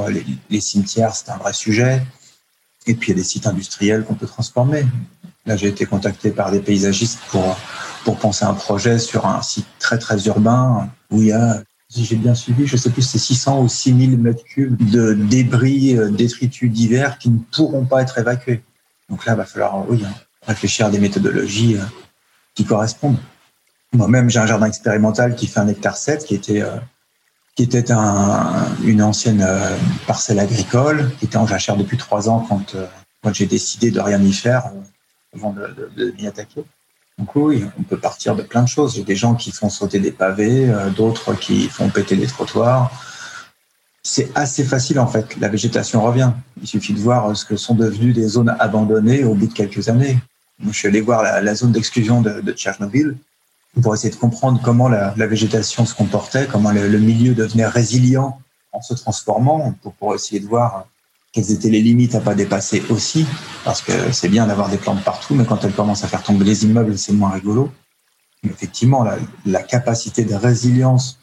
Les, 0.49 0.61
cimetières, 0.61 1.15
c'est 1.15 1.31
un 1.31 1.37
vrai 1.37 1.53
sujet. 1.53 2.03
Et 2.87 2.95
puis, 2.95 3.13
il 3.13 3.17
y 3.17 3.19
a 3.19 3.23
des 3.23 3.29
sites 3.29 3.47
industriels 3.47 4.05
qu'on 4.05 4.15
peut 4.15 4.27
transformer. 4.27 4.87
Là, 5.47 5.57
j'ai 5.57 5.69
été 5.69 5.85
contacté 5.85 6.31
par 6.31 6.51
des 6.51 6.61
paysagistes 6.61 7.19
pour, 7.31 7.57
pour 8.05 8.17
penser 8.17 8.45
un 8.45 8.55
projet 8.55 8.99
sur 8.99 9.27
un 9.27 9.43
site 9.43 9.67
très, 9.79 9.99
très 9.99 10.27
urbain 10.27 10.89
où 11.11 11.21
il 11.21 11.29
y 11.29 11.33
a, 11.33 11.63
si 11.91 12.05
j'ai 12.05 12.17
bien 12.17 12.37
suivi, 12.37 12.67
je 12.67 12.77
sais 12.77 12.91
plus, 12.91 13.03
c'est 13.03 13.19
600 13.19 13.63
ou 13.63 13.69
6000 13.69 14.17
mètres 14.17 14.45
cubes 14.45 14.91
de 14.91 15.13
débris, 15.13 15.99
euh, 15.99 16.09
détritus 16.09 16.71
divers 16.71 17.19
qui 17.19 17.31
ne 17.31 17.39
pourront 17.39 17.85
pas 17.85 18.01
être 18.01 18.17
évacués. 18.17 18.63
Donc 19.09 19.27
là, 19.27 19.33
il 19.33 19.37
va 19.37 19.45
falloir, 19.45 19.91
oui, 19.91 20.01
hein, 20.07 20.15
réfléchir 20.47 20.87
à 20.87 20.91
des 20.91 21.01
méthodologies 21.01 21.77
euh, 21.77 21.85
qui 22.55 22.65
correspondent. 22.65 23.19
Moi-même, 23.93 24.31
j'ai 24.31 24.39
un 24.39 24.47
jardin 24.47 24.67
expérimental 24.67 25.35
qui 25.35 25.49
fait 25.49 25.59
un 25.59 25.67
hectare 25.67 25.97
7, 25.97 26.25
qui 26.25 26.37
était, 26.37 26.63
euh, 26.63 26.77
qui 27.57 27.65
était 27.65 27.91
un, 27.91 28.67
une 28.85 29.03
ancienne 29.03 29.45
parcelle 30.07 30.39
agricole, 30.39 31.11
qui 31.19 31.25
était 31.25 31.39
en 31.39 31.47
jachère 31.47 31.77
depuis 31.77 31.97
trois 31.97 32.29
ans 32.29 32.47
quand, 32.49 33.35
j'ai 33.35 33.47
décidé 33.47 33.91
de 33.91 33.99
rien 33.99 34.23
y 34.23 34.33
faire 34.33 34.71
avant 35.35 35.53
de, 35.53 36.15
m'y 36.17 36.29
attaquer. 36.29 36.63
On 37.37 37.83
peut 37.83 37.99
partir 37.99 38.35
de 38.37 38.43
plein 38.43 38.63
de 38.63 38.69
choses. 38.69 38.95
J'ai 38.95 39.03
des 39.03 39.17
gens 39.17 39.35
qui 39.35 39.53
font 39.53 39.69
sauter 39.69 39.99
des 39.99 40.13
pavés, 40.13 40.69
euh, 40.69 40.91
d'autres 40.91 41.35
qui 41.35 41.69
font 41.69 41.89
péter 41.91 42.17
des 42.17 42.27
trottoirs. 42.27 42.91
C'est 44.03 44.31
assez 44.35 44.65
facile 44.65 44.99
en 44.99 45.07
fait. 45.07 45.37
La 45.39 45.49
végétation 45.49 46.03
revient. 46.03 46.33
Il 46.61 46.67
suffit 46.67 46.95
de 46.95 47.01
voir 47.01 47.37
ce 47.37 47.45
que 47.45 47.57
sont 47.57 47.75
devenues 47.75 48.13
des 48.13 48.27
zones 48.27 48.55
abandonnées 48.59 49.25
au 49.25 49.35
bout 49.35 49.47
de 49.47 49.53
quelques 49.53 49.89
années. 49.89 50.19
je 50.65 50.73
suis 50.73 50.89
allé 50.89 51.01
voir 51.01 51.23
la, 51.23 51.55
zone 51.55 51.73
d'exclusion 51.73 52.23
de, 52.23 52.41
de, 52.41 52.53
Tchernobyl 52.53 53.17
pour 53.83 53.95
essayer 53.95 54.13
de 54.13 54.19
comprendre 54.19 54.61
comment 54.63 54.89
la, 54.89 55.13
végétation 55.27 55.85
se 55.85 55.95
comportait, 55.95 56.47
comment 56.47 56.71
le, 56.71 56.99
milieu 56.99 57.35
devenait 57.35 57.67
résilient 57.67 58.41
en 58.73 58.81
se 58.81 58.95
transformant, 58.95 59.75
pour, 59.83 59.93
pour 59.95 60.15
essayer 60.15 60.41
de 60.41 60.47
voir 60.47 60.87
quelles 61.33 61.53
étaient 61.53 61.71
les 61.71 61.81
limites 61.81 62.15
à 62.15 62.21
pas 62.21 62.35
dépasser 62.35 62.83
aussi, 62.91 63.27
parce 63.65 63.83
que 63.83 64.13
c'est 64.13 64.29
bien 64.29 64.47
d'avoir 64.47 64.69
des 64.69 64.79
plantes 64.79 65.03
partout, 65.05 65.35
mais 65.35 65.45
quand 65.45 65.65
elles 65.65 65.73
commencent 65.73 66.05
à 66.05 66.09
faire 66.09 66.23
tomber 66.23 66.45
les 66.45 66.65
immeubles, 66.65 66.99
c'est 66.99 67.13
moins 67.13 67.31
rigolo. 67.31 67.71
Mais 68.43 68.51
effectivement, 68.51 69.05
la, 69.05 69.17
la, 69.47 69.63
capacité 69.63 70.25
de 70.25 70.35
résilience 70.35 71.19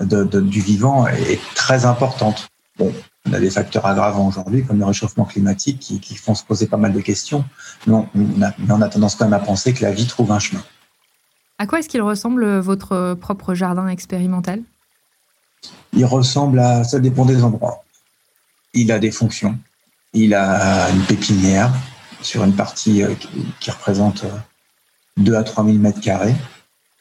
de, 0.00 0.24
de, 0.24 0.40
du 0.40 0.60
vivant 0.60 1.06
est 1.08 1.40
très 1.54 1.84
importante. 1.84 2.48
Bon, 2.78 2.92
on 3.26 3.32
a 3.32 3.40
des 3.40 3.50
facteurs 3.50 3.86
aggravants 3.86 4.28
aujourd'hui, 4.28 4.64
comme 4.64 4.78
le 4.78 4.84
réchauffement 4.84 5.24
climatique, 5.24 5.78
qui, 5.78 6.00
qui, 6.00 6.14
font 6.14 6.34
se 6.34 6.44
poser 6.44 6.66
pas 6.66 6.76
mal 6.76 6.92
de 6.92 7.00
questions, 7.00 7.44
mais 7.86 7.94
on, 7.94 8.42
a, 8.42 8.52
mais 8.58 8.70
on 8.70 8.80
a 8.80 8.88
tendance 8.88 9.16
quand 9.16 9.24
même 9.24 9.34
à 9.34 9.40
penser 9.40 9.74
que 9.74 9.82
la 9.82 9.92
vie 9.92 10.06
trouve 10.06 10.32
un 10.32 10.38
chemin. 10.38 10.62
À 11.58 11.66
quoi 11.66 11.80
est-ce 11.80 11.88
qu'il 11.88 12.02
ressemble 12.02 12.58
votre 12.58 13.14
propre 13.14 13.54
jardin 13.54 13.88
expérimental? 13.88 14.62
Il 15.92 16.04
ressemble 16.04 16.58
à, 16.58 16.84
ça 16.84 16.98
dépend 16.98 17.24
des 17.24 17.44
endroits 17.44 17.83
il 18.74 18.92
a 18.92 18.98
des 18.98 19.10
fonctions. 19.10 19.58
Il 20.12 20.34
a 20.34 20.90
une 20.90 21.02
pépinière 21.04 21.72
sur 22.20 22.44
une 22.44 22.54
partie 22.54 23.02
euh, 23.02 23.14
qui 23.60 23.70
représente 23.70 24.24
2 25.16 25.32
euh, 25.32 25.38
à 25.38 25.42
3 25.42 25.64
000 25.64 25.78
mètres 25.78 26.00
carrés 26.00 26.34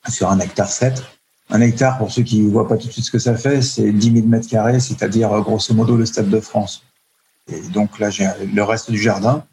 sur 0.09 0.29
un 0.29 0.39
hectare 0.39 0.69
7. 0.69 1.03
Un 1.49 1.61
hectare, 1.61 1.97
pour 1.97 2.11
ceux 2.11 2.23
qui 2.23 2.41
ne 2.41 2.51
voient 2.51 2.67
pas 2.67 2.77
tout 2.77 2.87
de 2.87 2.91
suite 2.91 3.05
ce 3.05 3.11
que 3.11 3.19
ça 3.19 3.35
fait, 3.35 3.61
c'est 3.61 3.91
10 3.91 4.13
000 4.13 4.27
mètres 4.27 4.47
carrés, 4.47 4.79
c'est-à-dire 4.79 5.31
euh, 5.31 5.41
grosso 5.41 5.73
modo 5.73 5.95
le 5.95 6.05
Stade 6.05 6.29
de 6.29 6.39
France. 6.39 6.83
Et 7.51 7.59
donc 7.69 7.99
là, 7.99 8.09
le 8.53 8.63
reste 8.63 8.89
du 8.89 8.97
jardin 8.97 9.43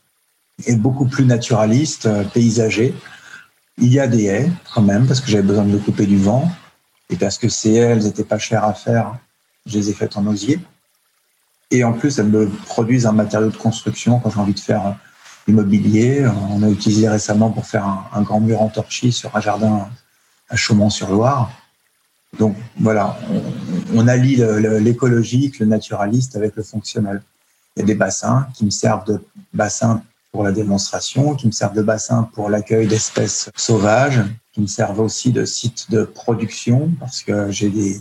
est 0.66 0.76
beaucoup 0.76 1.06
plus 1.06 1.24
naturaliste, 1.24 2.08
paysager. 2.32 2.94
Il 3.78 3.92
y 3.92 3.98
a 3.98 4.06
des 4.06 4.26
haies 4.26 4.50
quand 4.72 4.82
même, 4.82 5.08
parce 5.08 5.20
que 5.20 5.28
j'avais 5.28 5.42
besoin 5.42 5.64
de 5.64 5.76
couper 5.78 6.06
du 6.06 6.16
vent. 6.16 6.48
Et 7.08 7.16
parce 7.16 7.36
que 7.36 7.48
ces 7.48 7.72
haies, 7.72 7.90
elles 7.90 8.04
n'étaient 8.04 8.22
pas 8.22 8.38
chères 8.38 8.62
à 8.62 8.74
faire, 8.74 9.18
je 9.66 9.76
les 9.76 9.90
ai 9.90 9.92
faites 9.92 10.16
en 10.16 10.24
osier. 10.26 10.60
Et 11.70 11.84
en 11.84 11.92
plus, 11.92 12.18
elles 12.18 12.28
me 12.28 12.48
produisent 12.48 13.06
un 13.06 13.12
matériau 13.12 13.50
de 13.50 13.56
construction 13.56 14.18
quand 14.18 14.30
j'ai 14.30 14.40
envie 14.40 14.54
de 14.54 14.60
faire 14.60 14.96
immobilier. 15.46 16.26
On 16.50 16.62
a 16.62 16.68
utilisé 16.68 17.08
récemment 17.08 17.50
pour 17.50 17.66
faire 17.66 17.86
un, 18.12 18.22
grand 18.22 18.40
mur 18.40 18.60
en 18.60 18.68
torchis 18.68 19.12
sur 19.12 19.34
un 19.36 19.40
jardin 19.40 19.88
à 20.48 20.56
Chaumont-sur-Loire. 20.56 21.50
Donc 22.38 22.56
voilà, 22.78 23.18
on, 23.94 24.06
allie 24.06 24.36
l'écologique, 24.80 25.58
le 25.58 25.66
naturaliste 25.66 26.36
avec 26.36 26.56
le 26.56 26.62
fonctionnel. 26.62 27.22
Il 27.76 27.80
y 27.80 27.82
a 27.82 27.86
des 27.86 27.94
bassins 27.94 28.46
qui 28.54 28.64
me 28.64 28.70
servent 28.70 29.04
de 29.04 29.20
bassins 29.52 30.02
pour 30.32 30.44
la 30.44 30.52
démonstration, 30.52 31.34
qui 31.34 31.46
me 31.46 31.52
servent 31.52 31.74
de 31.74 31.82
bassins 31.82 32.28
pour 32.34 32.48
l'accueil 32.50 32.86
d'espèces 32.86 33.50
sauvages, 33.56 34.20
qui 34.52 34.60
me 34.60 34.66
servent 34.66 35.00
aussi 35.00 35.32
de 35.32 35.44
sites 35.44 35.90
de 35.90 36.04
production 36.04 36.90
parce 37.00 37.22
que 37.22 37.50
j'ai 37.50 37.68
des, 37.68 38.00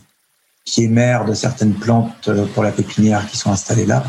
qui 0.69 0.83
émergent 0.83 1.25
de 1.25 1.33
certaines 1.33 1.73
plantes 1.73 2.27
euh, 2.27 2.45
pour 2.53 2.63
la 2.63 2.71
pépinière 2.71 3.27
qui 3.27 3.37
sont 3.37 3.51
installées 3.51 3.87
là. 3.87 4.03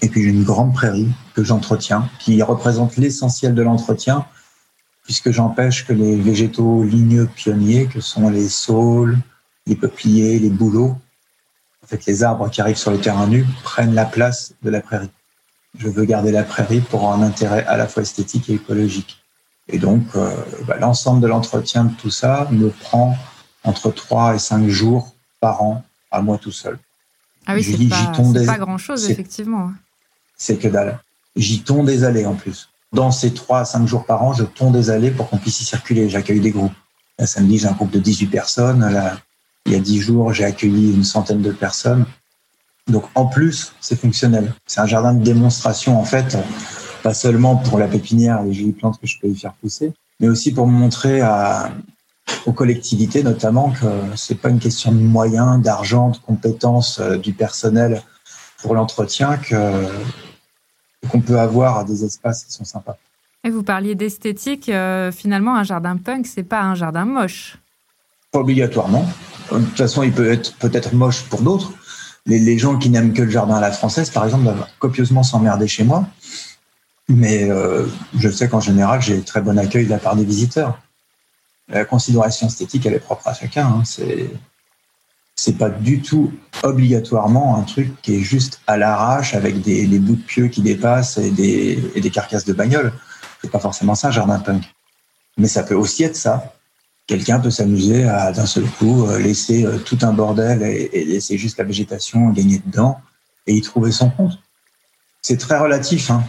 Et 0.00 0.08
puis 0.08 0.22
j'ai 0.22 0.30
une 0.30 0.44
grande 0.44 0.72
prairie 0.72 1.08
que 1.34 1.42
j'entretiens, 1.42 2.08
qui 2.20 2.40
représente 2.42 2.96
l'essentiel 2.96 3.54
de 3.54 3.62
l'entretien, 3.62 4.26
puisque 5.02 5.32
j'empêche 5.32 5.86
que 5.86 5.92
les 5.92 6.16
végétaux 6.16 6.84
ligneux 6.84 7.26
pionniers, 7.26 7.86
que 7.86 8.00
sont 8.00 8.28
les 8.28 8.48
saules, 8.48 9.18
les 9.66 9.74
peupliers, 9.74 10.38
les 10.38 10.50
bouleaux, 10.50 10.96
en 11.82 11.86
fait 11.86 12.06
les 12.06 12.22
arbres 12.22 12.48
qui 12.48 12.60
arrivent 12.60 12.76
sur 12.76 12.92
le 12.92 13.00
terrain 13.00 13.26
nu, 13.26 13.44
prennent 13.64 13.94
la 13.94 14.04
place 14.04 14.54
de 14.62 14.70
la 14.70 14.80
prairie. 14.80 15.10
Je 15.78 15.88
veux 15.88 16.04
garder 16.04 16.30
la 16.30 16.44
prairie 16.44 16.80
pour 16.80 17.12
un 17.12 17.22
intérêt 17.22 17.64
à 17.66 17.76
la 17.76 17.88
fois 17.88 18.04
esthétique 18.04 18.48
et 18.50 18.54
écologique. 18.54 19.18
Et 19.66 19.78
donc, 19.78 20.04
euh, 20.14 20.30
bah, 20.68 20.76
l'ensemble 20.78 21.20
de 21.20 21.26
l'entretien 21.26 21.84
de 21.84 21.94
tout 21.94 22.10
ça 22.10 22.46
me 22.52 22.68
prend 22.68 23.16
entre 23.64 23.90
3 23.90 24.36
et 24.36 24.38
5 24.38 24.68
jours 24.68 25.13
par 25.44 25.62
an 25.62 25.84
à 26.10 26.22
moi 26.22 26.38
tout 26.38 26.52
seul. 26.52 26.78
Ah 27.46 27.54
oui, 27.54 27.62
c'est 27.62 27.86
pas, 27.86 28.46
pas 28.46 28.58
grand-chose, 28.58 29.10
effectivement. 29.10 29.72
C'est 30.38 30.56
que 30.56 30.68
dalle. 30.68 30.98
J'y 31.36 31.60
tonds 31.60 31.84
des 31.84 32.04
allées 32.04 32.24
en 32.24 32.34
plus. 32.34 32.70
Dans 32.94 33.10
ces 33.10 33.34
3 33.34 33.58
à 33.60 33.64
5 33.66 33.86
jours 33.86 34.06
par 34.06 34.22
an, 34.22 34.32
je 34.32 34.44
tonds 34.44 34.70
des 34.70 34.88
allées 34.88 35.10
pour 35.10 35.28
qu'on 35.28 35.36
puisse 35.36 35.60
y 35.60 35.64
circuler. 35.66 36.08
J'accueille 36.08 36.40
des 36.40 36.50
groupes. 36.50 36.72
Là, 37.18 37.26
samedi, 37.26 37.58
j'ai 37.58 37.66
un 37.66 37.72
groupe 37.72 37.90
de 37.90 37.98
18 37.98 38.28
personnes. 38.28 38.88
Là, 38.88 39.18
il 39.66 39.72
y 39.72 39.76
a 39.76 39.80
10 39.80 40.00
jours, 40.00 40.32
j'ai 40.32 40.44
accueilli 40.44 40.94
une 40.94 41.04
centaine 41.04 41.42
de 41.42 41.52
personnes. 41.52 42.06
Donc, 42.88 43.04
en 43.14 43.26
plus, 43.26 43.74
c'est 43.82 44.00
fonctionnel. 44.00 44.54
C'est 44.64 44.80
un 44.80 44.86
jardin 44.86 45.12
de 45.12 45.22
démonstration, 45.22 46.00
en 46.00 46.04
fait, 46.04 46.38
pas 47.02 47.12
seulement 47.12 47.56
pour 47.56 47.78
la 47.78 47.88
pépinière 47.88 48.40
et 48.40 48.46
les 48.46 48.54
jolies 48.54 48.72
plantes 48.72 48.98
que 48.98 49.06
je 49.06 49.18
peux 49.20 49.28
y 49.28 49.36
faire 49.36 49.52
pousser, 49.60 49.92
mais 50.20 50.28
aussi 50.28 50.52
pour 50.52 50.66
montrer 50.66 51.20
à, 51.20 51.70
aux 52.46 52.52
collectivités 52.52 53.22
notamment 53.22 53.70
que 53.70 53.86
c'est 54.16 54.36
pas 54.36 54.50
une 54.50 54.58
question 54.58 54.92
de 54.92 54.98
moyens, 54.98 55.60
d'argent, 55.62 56.10
de 56.10 56.18
compétences 56.18 57.00
euh, 57.00 57.16
du 57.16 57.32
personnel 57.32 58.02
pour 58.62 58.74
l'entretien 58.74 59.36
que 59.36 59.86
qu'on 61.10 61.20
peut 61.20 61.38
avoir 61.38 61.78
à 61.78 61.84
des 61.84 62.02
espaces 62.04 62.44
qui 62.44 62.52
sont 62.52 62.64
sympas. 62.64 62.96
Et 63.44 63.50
vous 63.50 63.62
parliez 63.62 63.94
d'esthétique, 63.94 64.70
euh, 64.70 65.12
finalement 65.12 65.54
un 65.54 65.64
jardin 65.64 65.96
punk 65.96 66.26
c'est 66.26 66.44
pas 66.44 66.62
un 66.62 66.74
jardin 66.74 67.04
moche. 67.04 67.58
Pas 68.32 68.40
obligatoirement. 68.40 69.06
De 69.52 69.58
toute 69.58 69.76
façon, 69.76 70.02
il 70.02 70.12
peut 70.12 70.30
être 70.30 70.54
peut-être 70.56 70.94
moche 70.94 71.22
pour 71.24 71.42
d'autres. 71.42 71.72
Les, 72.26 72.38
les, 72.38 72.58
gens 72.58 72.78
qui 72.78 72.88
n'aiment 72.88 73.12
que 73.12 73.20
le 73.20 73.30
jardin 73.30 73.56
à 73.56 73.60
la 73.60 73.70
française, 73.70 74.08
par 74.08 74.24
exemple, 74.24 74.44
doivent 74.44 74.66
copieusement 74.78 75.22
s'emmerder 75.22 75.68
chez 75.68 75.84
moi. 75.84 76.08
Mais 77.08 77.50
euh, 77.50 77.86
je 78.18 78.30
sais 78.30 78.48
qu'en 78.48 78.60
général, 78.60 79.02
j'ai 79.02 79.20
très 79.20 79.42
bon 79.42 79.58
accueil 79.58 79.84
de 79.84 79.90
la 79.90 79.98
part 79.98 80.16
des 80.16 80.24
visiteurs 80.24 80.80
la 81.68 81.84
considération 81.84 82.46
esthétique, 82.46 82.86
elle 82.86 82.94
est 82.94 83.00
propre 83.00 83.28
à 83.28 83.34
chacun. 83.34 83.66
Hein. 83.66 83.82
C'est 83.84 84.30
c'est 85.36 85.58
pas 85.58 85.68
du 85.68 86.00
tout 86.00 86.32
obligatoirement 86.62 87.56
un 87.56 87.62
truc 87.62 88.00
qui 88.02 88.16
est 88.16 88.20
juste 88.20 88.60
à 88.66 88.76
l'arrache 88.76 89.34
avec 89.34 89.60
des, 89.62 89.86
bouts 89.98 90.16
de 90.16 90.22
pieux 90.22 90.48
qui 90.48 90.62
dépassent 90.62 91.18
et 91.18 91.30
des, 91.30 91.78
et 91.94 92.00
des 92.00 92.10
carcasses 92.10 92.44
de 92.44 92.52
bagnole. 92.52 92.92
C'est 93.42 93.50
pas 93.50 93.58
forcément 93.58 93.94
ça, 93.94 94.10
jardin 94.10 94.38
punk. 94.38 94.62
Mais 95.36 95.48
ça 95.48 95.64
peut 95.64 95.74
aussi 95.74 96.04
être 96.04 96.16
ça. 96.16 96.54
Quelqu'un 97.06 97.40
peut 97.40 97.50
s'amuser 97.50 98.04
à 98.04 98.32
d'un 98.32 98.46
seul 98.46 98.64
coup 98.64 99.04
euh, 99.04 99.18
laisser 99.18 99.66
euh, 99.66 99.78
tout 99.78 99.98
un 100.02 100.12
bordel 100.12 100.62
et, 100.62 101.04
laisser 101.04 101.36
juste 101.36 101.58
la 101.58 101.64
végétation 101.64 102.30
gagner 102.30 102.62
dedans 102.64 102.98
et 103.46 103.54
y 103.54 103.60
trouver 103.60 103.92
son 103.92 104.08
compte. 104.08 104.38
C'est 105.20 105.36
très 105.36 105.58
relatif. 105.58 106.10
Hein. 106.10 106.24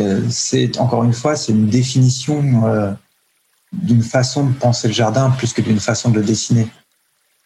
Euh, 0.00 0.20
c'est 0.28 0.78
encore 0.78 1.04
une 1.04 1.14
fois, 1.14 1.36
c'est 1.36 1.52
une 1.52 1.68
définition 1.68 2.96
d'une 3.72 4.02
façon 4.02 4.46
de 4.46 4.52
penser 4.52 4.88
le 4.88 4.94
jardin 4.94 5.30
plus 5.30 5.52
que 5.52 5.62
d'une 5.62 5.80
façon 5.80 6.10
de 6.10 6.16
le 6.18 6.24
dessiner. 6.24 6.68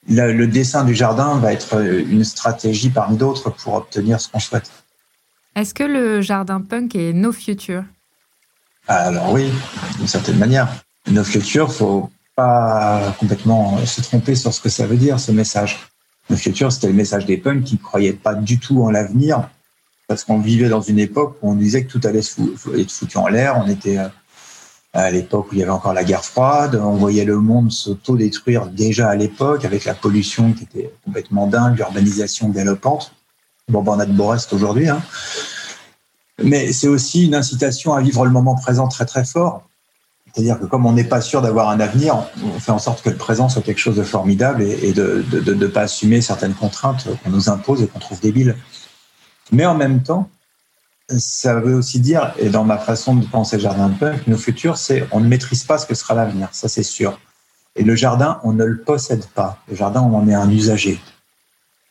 Le, 0.08 0.46
dessin 0.46 0.84
du 0.84 0.94
jardin 0.94 1.38
va 1.38 1.52
être 1.52 1.80
une 1.80 2.24
stratégie 2.24 2.90
parmi 2.90 3.16
d'autres 3.16 3.50
pour 3.50 3.74
obtenir 3.74 4.20
ce 4.20 4.28
qu'on 4.28 4.38
souhaite. 4.38 4.70
Est-ce 5.56 5.74
que 5.74 5.82
le 5.82 6.20
jardin 6.20 6.60
punk 6.60 6.94
est 6.94 7.12
no 7.12 7.32
future? 7.32 7.84
Alors 8.86 9.32
oui, 9.32 9.50
d'une 9.98 10.06
certaine 10.06 10.38
manière. 10.38 10.68
No 11.10 11.24
future, 11.24 11.72
faut 11.72 12.10
pas 12.36 13.14
complètement 13.18 13.84
se 13.84 14.00
tromper 14.00 14.34
sur 14.34 14.52
ce 14.52 14.60
que 14.60 14.68
ça 14.68 14.86
veut 14.86 14.96
dire, 14.96 15.18
ce 15.18 15.32
message. 15.32 15.78
No 16.30 16.36
future, 16.36 16.70
c'était 16.70 16.88
le 16.88 16.92
message 16.92 17.24
des 17.26 17.36
punks 17.36 17.64
qui 17.64 17.74
ne 17.74 17.80
croyaient 17.80 18.12
pas 18.12 18.34
du 18.34 18.58
tout 18.58 18.82
en 18.82 18.90
l'avenir, 18.90 19.48
parce 20.06 20.24
qu'on 20.24 20.38
vivait 20.38 20.68
dans 20.68 20.80
une 20.80 20.98
époque 20.98 21.36
où 21.42 21.50
on 21.50 21.54
disait 21.54 21.84
que 21.84 21.90
tout 21.90 22.00
allait 22.06 22.20
être 22.20 22.90
foutu 22.90 23.16
en 23.16 23.28
l'air, 23.28 23.56
on 23.56 23.68
était 23.68 23.98
euh, 23.98 24.08
à 24.96 25.10
l'époque 25.10 25.48
où 25.50 25.54
il 25.54 25.58
y 25.58 25.62
avait 25.62 25.72
encore 25.72 25.92
la 25.92 26.04
guerre 26.04 26.24
froide. 26.24 26.80
On 26.82 26.96
voyait 26.96 27.24
le 27.24 27.38
monde 27.38 27.70
s'auto-détruire 27.70 28.66
déjà 28.66 29.10
à 29.10 29.14
l'époque 29.14 29.64
avec 29.64 29.84
la 29.84 29.94
pollution 29.94 30.52
qui 30.52 30.64
était 30.64 30.90
complètement 31.04 31.46
dingue, 31.46 31.76
l'urbanisation 31.76 32.48
galopante. 32.48 33.12
Bon, 33.68 33.82
ben, 33.82 33.92
on 33.92 34.00
a 34.00 34.06
de 34.06 34.12
beau 34.12 34.28
reste 34.28 34.52
aujourd'hui. 34.52 34.88
Hein. 34.88 35.02
Mais 36.42 36.72
c'est 36.72 36.88
aussi 36.88 37.26
une 37.26 37.34
incitation 37.34 37.92
à 37.92 38.00
vivre 38.00 38.24
le 38.24 38.30
moment 38.30 38.54
présent 38.54 38.88
très 38.88 39.04
très 39.04 39.24
fort. 39.24 39.68
C'est-à-dire 40.32 40.58
que 40.58 40.66
comme 40.66 40.86
on 40.86 40.92
n'est 40.92 41.04
pas 41.04 41.20
sûr 41.20 41.42
d'avoir 41.42 41.70
un 41.70 41.80
avenir, 41.80 42.26
on 42.44 42.58
fait 42.58 42.72
en 42.72 42.78
sorte 42.78 43.02
que 43.02 43.10
le 43.10 43.16
présent 43.16 43.48
soit 43.48 43.62
quelque 43.62 43.78
chose 43.78 43.96
de 43.96 44.02
formidable 44.02 44.62
et, 44.62 44.92
de 44.92 45.24
ne 45.32 45.66
pas 45.66 45.82
assumer 45.82 46.20
certaines 46.20 46.54
contraintes 46.54 47.06
qu'on 47.22 47.30
nous 47.30 47.48
impose 47.48 47.82
et 47.82 47.86
qu'on 47.86 47.98
trouve 47.98 48.20
débiles. 48.20 48.54
Mais 49.52 49.64
en 49.64 49.74
même 49.74 50.02
temps, 50.02 50.28
ça 51.08 51.60
veut 51.60 51.74
aussi 51.74 52.00
dire, 52.00 52.34
et 52.38 52.48
dans 52.48 52.64
ma 52.64 52.78
façon 52.78 53.14
de 53.14 53.24
penser 53.26 53.60
jardin 53.60 53.88
de 53.88 53.98
punk, 53.98 54.26
nos 54.26 54.36
futurs, 54.36 54.76
c'est 54.76 55.06
on 55.12 55.20
ne 55.20 55.28
maîtrise 55.28 55.64
pas 55.64 55.78
ce 55.78 55.86
que 55.86 55.94
sera 55.94 56.14
l'avenir, 56.14 56.48
ça 56.52 56.68
c'est 56.68 56.82
sûr. 56.82 57.18
Et 57.76 57.84
le 57.84 57.94
jardin, 57.94 58.40
on 58.42 58.52
ne 58.52 58.64
le 58.64 58.78
possède 58.78 59.26
pas. 59.26 59.58
Le 59.68 59.76
jardin, 59.76 60.00
on 60.02 60.16
en 60.16 60.28
est 60.28 60.34
un 60.34 60.50
usager. 60.50 61.00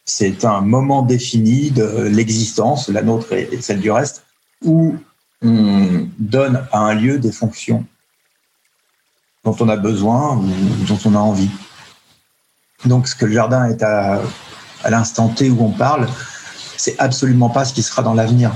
C'est 0.04 0.44
un 0.44 0.62
moment 0.62 1.04
défini 1.04 1.72
de 1.72 2.10
l'existence, 2.12 2.90
la 2.90 3.04
nôtre 3.04 3.34
et 3.34 3.62
celle 3.62 3.80
du 3.80 3.92
reste, 3.92 4.26
où 4.64 4.96
on 5.42 6.08
donne 6.18 6.68
à 6.72 6.80
un 6.80 6.96
lieu 6.96 7.20
des 7.20 7.32
fonctions 7.32 7.86
dont 9.44 9.56
on 9.60 9.70
a 9.70 9.78
besoin 9.78 10.38
ou 10.38 10.86
dont 10.88 11.00
on 11.06 11.14
a 11.14 11.20
envie. 11.20 11.52
Donc, 12.86 13.08
ce 13.08 13.16
que 13.16 13.26
le 13.26 13.34
jardin 13.34 13.70
est 13.70 13.84
à, 13.84 14.22
à 14.84 14.90
l'instant 14.90 15.30
T 15.30 15.50
où 15.50 15.64
on 15.64 15.72
parle, 15.72 16.08
c'est 16.78 16.98
absolument 17.00 17.50
pas 17.50 17.64
ce 17.64 17.74
qui 17.74 17.84
sera 17.84 18.02
dans 18.02 18.14
l'avenir. 18.14 18.52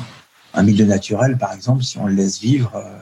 Un 0.60 0.63
milieu 0.63 0.84
naturel, 0.84 1.38
par 1.38 1.54
exemple, 1.54 1.84
si 1.84 1.98
on 2.00 2.06
le 2.06 2.16
laisse 2.16 2.42
vivre, 2.42 2.74
euh, 2.75 3.00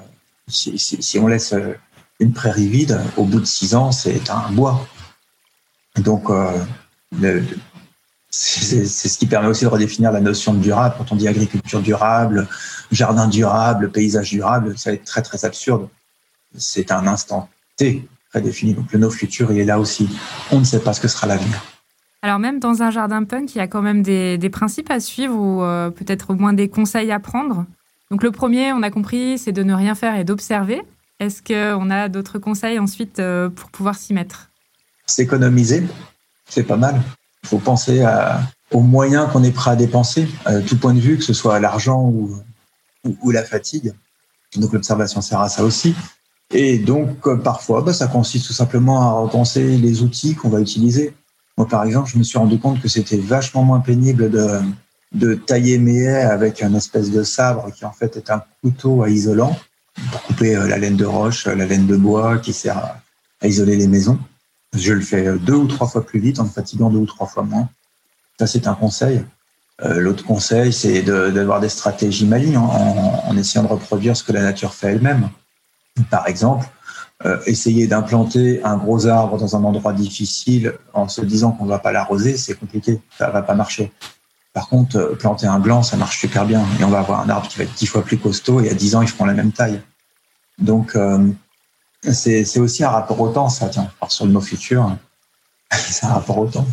si, 0.47 1.17
on 1.17 1.25
laisse 1.25 1.53
euh, 1.53 1.73
une 2.19 2.31
prairie 2.31 2.67
vide, 2.67 3.01
au 3.17 3.23
bout 3.23 3.39
de 3.39 3.45
six 3.45 3.73
ans, 3.73 3.91
c'est 3.91 4.29
un 4.29 4.51
bois. 4.51 4.87
Donc, 5.97 6.29
euh, 6.29 7.41
c'est 8.29 8.85
ce 8.85 9.17
qui 9.17 9.25
permet 9.25 9.47
aussi 9.47 9.63
de 9.63 9.69
redéfinir 9.69 10.11
la 10.11 10.21
notion 10.21 10.53
de 10.53 10.59
durable. 10.59 10.93
Quand 10.99 11.11
on 11.11 11.15
dit 11.15 11.27
agriculture 11.27 11.81
durable, 11.81 12.47
jardin 12.91 13.27
durable, 13.27 13.91
paysage 13.91 14.29
durable, 14.29 14.77
ça 14.77 14.91
va 14.91 14.93
être 14.93 15.05
très 15.05 15.23
très 15.23 15.43
absurde. 15.43 15.89
C'est 16.55 16.91
un 16.91 17.07
instant 17.07 17.49
T 17.75 18.07
prédéfini. 18.29 18.75
Donc 18.75 18.93
le 18.93 18.99
no 18.99 19.09
futur, 19.09 19.51
il 19.51 19.57
est 19.57 19.65
là 19.65 19.79
aussi. 19.79 20.07
On 20.51 20.59
ne 20.59 20.63
sait 20.63 20.79
pas 20.79 20.93
ce 20.93 21.01
que 21.01 21.07
sera 21.07 21.25
l'avenir. 21.25 21.59
Alors 22.27 22.39
même 22.39 22.59
dans 22.59 22.83
un 22.83 22.91
jardin 22.91 23.23
punk, 23.23 23.55
il 23.55 23.59
y 23.59 23.61
a 23.61 23.67
quand 23.67 23.81
même 23.81 24.03
des, 24.03 24.49
principes 24.51 24.91
à 24.91 24.99
suivre 24.99 25.33
ou 25.33 25.63
euh, 25.63 25.89
peut-être 25.89 26.31
au 26.31 26.33
moins 26.33 26.51
des 26.51 26.67
conseils 26.67 27.09
à 27.09 27.21
prendre. 27.21 27.65
Donc 28.11 28.21
le 28.21 28.31
premier, 28.31 28.73
on 28.73 28.83
a 28.83 28.89
compris, 28.89 29.37
c'est 29.37 29.53
de 29.53 29.63
ne 29.63 29.73
rien 29.73 29.95
faire 29.95 30.13
et 30.13 30.25
d'observer. 30.25 30.81
Est-ce 31.21 31.41
qu'on 31.41 31.89
a 31.89 32.09
d'autres 32.09 32.37
conseils 32.37 32.79
ensuite 32.79 33.19
euh, 33.19 33.47
pour 33.47 33.69
pouvoir 33.69 33.95
s'y 33.95 34.13
mettre? 34.13 34.49
S'économiser, 35.05 35.87
c'est 36.49 36.63
pas 36.63 36.75
mal. 36.75 37.01
Il 37.43 37.47
faut 37.47 37.59
penser 37.59 38.05
aux 38.71 38.81
moyens 38.81 39.29
qu'on 39.31 39.45
est 39.45 39.53
prêt 39.53 39.71
à 39.71 39.77
dépenser, 39.77 40.27
à 40.43 40.59
tout 40.59 40.77
point 40.77 40.93
de 40.93 40.99
vue, 40.99 41.15
que 41.15 41.23
ce 41.23 41.33
soit 41.33 41.61
l'argent 41.61 42.11
ou, 42.11 43.31
la 43.31 43.45
fatigue. 43.45 43.93
Donc 44.57 44.73
l'observation 44.73 45.21
sert 45.21 45.39
à 45.39 45.47
ça 45.47 45.63
aussi. 45.63 45.95
Et 46.53 46.77
donc 46.77 47.25
parfois, 47.41 47.83
bah, 47.83 47.93
ça 47.93 48.07
consiste 48.07 48.47
tout 48.47 48.53
simplement 48.53 49.01
à 49.01 49.11
repenser 49.13 49.77
les 49.77 50.01
outils 50.01 50.35
qu'on 50.35 50.49
va 50.49 50.59
utiliser. 50.59 51.13
Moi, 51.57 51.67
par 51.67 51.83
exemple, 51.83 52.09
je 52.09 52.17
me 52.17 52.23
suis 52.23 52.37
rendu 52.37 52.59
compte 52.59 52.81
que 52.81 52.87
c'était 52.87 53.17
vachement 53.17 53.63
moins 53.63 53.79
pénible 53.79 54.29
de, 54.29 55.33
tailler 55.33 55.79
mes 55.79 56.03
haies 56.03 56.21
avec 56.21 56.61
un 56.61 56.73
espèce 56.75 57.09
de 57.11 57.23
sabre 57.23 57.71
qui 57.73 57.85
en 57.85 57.91
fait 57.91 58.17
est 58.17 58.29
un 58.29 58.43
couteau 58.61 59.01
à 59.01 59.09
isolant 59.09 59.57
pour 60.11 60.21
couper 60.23 60.55
euh, 60.55 60.67
la 60.67 60.77
laine 60.77 60.95
de 60.95 61.05
roche, 61.05 61.45
la 61.47 61.65
laine 61.65 61.87
de 61.87 61.95
bois 61.95 62.37
qui 62.37 62.53
sert 62.53 62.77
à, 62.77 63.47
isoler 63.47 63.75
les 63.75 63.87
maisons. 63.87 64.19
Je 64.75 64.93
le 64.93 65.01
fais 65.01 65.37
deux 65.39 65.55
ou 65.55 65.67
trois 65.67 65.87
fois 65.87 66.05
plus 66.05 66.19
vite 66.19 66.39
en 66.39 66.43
me 66.43 66.49
fatiguant 66.49 66.89
deux 66.89 66.99
ou 66.99 67.05
trois 67.05 67.25
fois 67.25 67.43
moins. 67.43 67.69
Ça, 68.37 68.45
c'est 68.45 68.67
un 68.67 68.75
conseil. 68.75 69.23
Euh, 69.83 69.99
l'autre 69.99 70.23
conseil, 70.23 70.73
c'est 70.73 71.01
d'avoir 71.01 71.59
des 71.59 71.69
stratégies 71.69 72.25
malignes 72.25 72.57
en, 72.57 73.35
essayant 73.37 73.63
de 73.63 73.69
reproduire 73.69 74.17
ce 74.17 74.23
que 74.23 74.31
la 74.31 74.41
nature 74.41 74.73
fait 74.73 74.93
elle-même. 74.93 75.29
Par 76.11 76.27
exemple, 76.27 76.67
euh, 77.25 77.39
essayer 77.47 77.87
d'implanter 77.87 78.63
un 78.63 78.77
gros 78.77 79.07
arbre 79.07 79.39
dans 79.39 79.55
un 79.55 79.63
endroit 79.63 79.91
difficile 79.91 80.73
en 80.93 81.07
se 81.07 81.21
disant 81.21 81.51
qu'on 81.51 81.65
ne 81.65 81.69
va 81.69 81.79
pas 81.79 81.91
l'arroser, 81.91 82.37
c'est 82.37 82.53
compliqué, 82.53 83.01
ça 83.17 83.31
va 83.31 83.41
pas 83.41 83.55
marcher. 83.55 83.91
Par 84.53 84.69
contre, 84.69 84.97
euh, 84.97 85.15
planter 85.15 85.47
un 85.47 85.59
blanc, 85.59 85.81
ça 85.81 85.97
marche 85.97 86.19
super 86.19 86.45
bien. 86.45 86.63
Et 86.79 86.83
on 86.83 86.89
va 86.89 86.99
avoir 86.99 87.21
un 87.21 87.29
arbre 87.29 87.47
qui 87.47 87.57
va 87.57 87.63
être 87.63 87.73
dix 87.73 87.87
fois 87.87 88.03
plus 88.03 88.19
costaud 88.19 88.61
et 88.61 88.69
à 88.69 88.75
dix 88.75 88.95
ans, 88.95 89.01
ils 89.01 89.07
feront 89.07 89.25
la 89.25 89.33
même 89.33 89.51
taille. 89.51 89.81
Donc, 90.59 90.95
euh, 90.95 91.27
c'est 92.03 92.59
aussi 92.59 92.83
un 92.83 92.89
rapport 92.89 93.19
au 93.19 93.29
temps, 93.29 93.49
ça, 93.49 93.69
tiens. 93.69 93.89
Alors, 93.99 94.11
sur 94.11 94.25
le 94.25 94.31
mot 94.31 94.41
futur, 94.41 94.95
c'est 95.71 96.05
un 96.05 96.13
rapport 96.13 96.37
au 96.37 96.45
temps. 96.45 96.67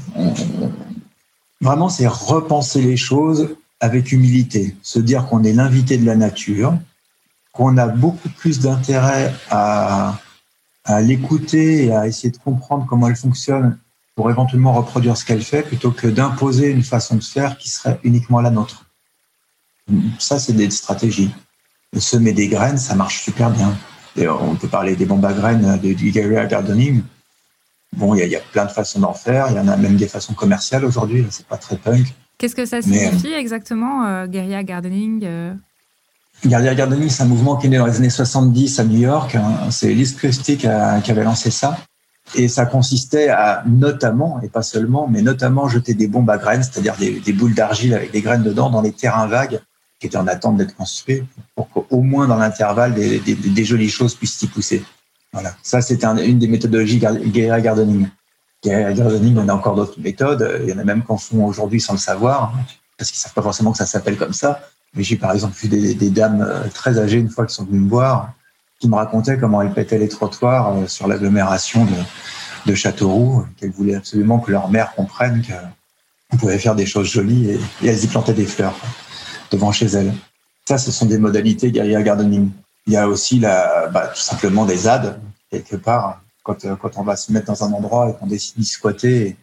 Vraiment, 1.62 1.88
c'est 1.88 2.06
repenser 2.06 2.82
les 2.82 2.98
choses 2.98 3.56
avec 3.80 4.12
humilité. 4.12 4.76
Se 4.82 4.98
dire 4.98 5.26
qu'on 5.26 5.42
est 5.42 5.54
l'invité 5.54 5.96
de 5.96 6.04
la 6.04 6.16
nature, 6.16 6.76
qu'on 7.52 7.78
a 7.78 7.86
beaucoup 7.86 8.28
plus 8.28 8.60
d'intérêt 8.60 9.32
à 9.50 10.18
à 10.84 11.00
l'écouter 11.00 11.86
et 11.86 11.92
à 11.92 12.06
essayer 12.06 12.30
de 12.30 12.36
comprendre 12.36 12.86
comment 12.88 13.08
elle 13.08 13.16
fonctionne 13.16 13.78
pour 14.14 14.30
éventuellement 14.30 14.72
reproduire 14.72 15.16
ce 15.16 15.24
qu'elle 15.24 15.42
fait 15.42 15.62
plutôt 15.62 15.90
que 15.90 16.06
d'imposer 16.06 16.70
une 16.70 16.84
façon 16.84 17.16
de 17.16 17.24
faire 17.24 17.58
qui 17.58 17.68
serait 17.68 17.98
uniquement 18.04 18.40
la 18.40 18.50
nôtre. 18.50 18.86
Ça, 20.18 20.38
c'est 20.38 20.52
des 20.52 20.70
stratégies. 20.70 21.30
Semer 21.98 22.32
des 22.32 22.48
graines, 22.48 22.78
ça 22.78 22.94
marche 22.94 23.22
super 23.22 23.50
bien. 23.50 23.76
on 24.16 24.54
peut 24.56 24.68
parler 24.68 24.96
des 24.96 25.06
bombes 25.06 25.24
à 25.24 25.32
graines, 25.32 25.78
du 25.78 26.10
guerrilla 26.10 26.46
gardening. 26.46 27.02
Bon, 27.96 28.14
il 28.14 28.28
y, 28.28 28.36
a 28.36 28.40
plein 28.40 28.64
de 28.64 28.70
façons 28.70 29.00
d'en 29.00 29.14
faire. 29.14 29.46
Il 29.50 29.56
y 29.56 29.60
en 29.60 29.68
a 29.68 29.76
même 29.76 29.96
des 29.96 30.08
façons 30.08 30.34
commerciales 30.34 30.84
aujourd'hui. 30.84 31.24
C'est 31.30 31.46
pas 31.46 31.56
très 31.56 31.76
punk. 31.76 32.12
Qu'est-ce 32.38 32.56
que 32.56 32.66
ça 32.66 32.82
signifie 32.82 33.32
exactement, 33.32 34.04
euh, 34.04 34.26
guerrilla 34.26 34.64
gardening 34.64 35.24
euh? 35.24 35.54
Guerrilla 36.46 36.74
Gardening, 36.74 37.08
c'est 37.08 37.22
un 37.22 37.26
mouvement 37.26 37.56
qui 37.56 37.66
est 37.66 37.70
né 37.70 37.78
dans 37.78 37.86
les 37.86 37.96
années 37.96 38.10
70 38.10 38.78
à 38.78 38.84
New 38.84 38.98
York. 38.98 39.34
Hein. 39.34 39.70
C'est 39.70 39.92
Liz 39.94 40.14
Christie 40.14 40.56
qui, 40.56 40.66
avait 40.66 41.24
lancé 41.24 41.50
ça. 41.50 41.78
Et 42.34 42.48
ça 42.48 42.66
consistait 42.66 43.28
à 43.28 43.62
notamment, 43.66 44.40
et 44.42 44.48
pas 44.48 44.62
seulement, 44.62 45.06
mais 45.08 45.22
notamment 45.22 45.68
jeter 45.68 45.94
des 45.94 46.08
bombes 46.08 46.28
à 46.30 46.38
graines, 46.38 46.62
c'est-à-dire 46.62 46.96
des, 46.96 47.32
boules 47.32 47.54
d'argile 47.54 47.94
avec 47.94 48.12
des 48.12 48.22
graines 48.22 48.42
dedans 48.42 48.70
dans 48.70 48.80
les 48.82 48.92
terrains 48.92 49.26
vagues 49.26 49.60
qui 50.00 50.06
étaient 50.06 50.16
en 50.16 50.26
attente 50.26 50.56
d'être 50.56 50.74
construits 50.74 51.22
pour 51.54 51.68
qu'au 51.70 52.00
moins 52.00 52.26
dans 52.26 52.36
l'intervalle, 52.36 52.94
des, 52.94 53.64
jolies 53.64 53.88
choses 53.88 54.14
puissent 54.14 54.42
y 54.42 54.46
pousser. 54.46 54.84
Voilà. 55.32 55.54
Ça, 55.62 55.80
c'était 55.80 56.06
une 56.06 56.38
des 56.38 56.48
méthodologies 56.48 56.98
Guerrilla 56.98 57.60
Gardening. 57.60 58.08
Guerrilla 58.62 58.92
Gardening, 58.92 59.36
on 59.38 59.48
a 59.48 59.54
encore 59.54 59.76
d'autres 59.76 60.00
méthodes. 60.00 60.60
Il 60.62 60.70
y 60.70 60.72
en 60.72 60.78
a 60.78 60.84
même 60.84 61.04
qui 61.04 61.12
en 61.12 61.18
font 61.18 61.44
aujourd'hui 61.44 61.80
sans 61.80 61.92
le 61.92 61.98
savoir, 61.98 62.54
parce 62.98 63.10
qu'ils 63.10 63.20
savent 63.20 63.34
pas 63.34 63.42
forcément 63.42 63.72
que 63.72 63.78
ça 63.78 63.86
s'appelle 63.86 64.16
comme 64.16 64.32
ça. 64.32 64.60
Mais 64.94 65.02
j'ai 65.02 65.16
par 65.16 65.32
exemple 65.32 65.56
vu 65.56 65.68
des, 65.68 65.94
des, 65.94 66.10
dames 66.10 66.42
euh, 66.42 66.68
très 66.72 66.98
âgées 66.98 67.18
une 67.18 67.30
fois 67.30 67.46
qui 67.46 67.54
sont 67.54 67.64
venues 67.64 67.80
me 67.80 67.88
voir, 67.88 68.32
qui 68.78 68.88
me 68.88 68.94
racontaient 68.94 69.38
comment 69.38 69.62
elles 69.62 69.72
pétaient 69.72 69.98
les 69.98 70.08
trottoirs 70.08 70.76
euh, 70.76 70.86
sur 70.86 71.08
l'agglomération 71.08 71.84
de, 71.84 72.70
de 72.70 72.74
Châteauroux, 72.74 73.44
qu'elles 73.56 73.72
voulaient 73.72 73.96
absolument 73.96 74.38
que 74.38 74.50
leur 74.50 74.68
mère 74.70 74.94
comprenne 74.94 75.42
qu'on 75.42 76.36
pouvait 76.36 76.58
faire 76.58 76.74
des 76.74 76.86
choses 76.86 77.08
jolies 77.08 77.50
et, 77.50 77.60
elles 77.86 78.04
y 78.04 78.06
plantaient 78.06 78.34
des 78.34 78.46
fleurs 78.46 78.74
devant 79.50 79.72
chez 79.72 79.86
elles. 79.86 80.12
Ça, 80.66 80.78
ce 80.78 80.90
sont 80.90 81.06
des 81.06 81.18
modalités 81.18 81.70
guerrier 81.70 82.02
gardening. 82.02 82.50
Il 82.86 82.92
y 82.92 82.96
a 82.96 83.08
aussi 83.08 83.38
la, 83.38 83.88
bah, 83.88 84.08
tout 84.08 84.20
simplement 84.20 84.64
des 84.64 84.76
ZAD, 84.76 85.20
quelque 85.50 85.76
part, 85.76 86.20
quand, 86.42 86.64
euh, 86.64 86.76
quand 86.76 86.96
on 86.96 87.02
va 87.02 87.16
se 87.16 87.32
mettre 87.32 87.46
dans 87.46 87.64
un 87.64 87.72
endroit 87.72 88.10
et 88.10 88.14
qu'on 88.14 88.26
décide 88.26 88.56
d'y 88.56 88.64
squatter 88.64 89.36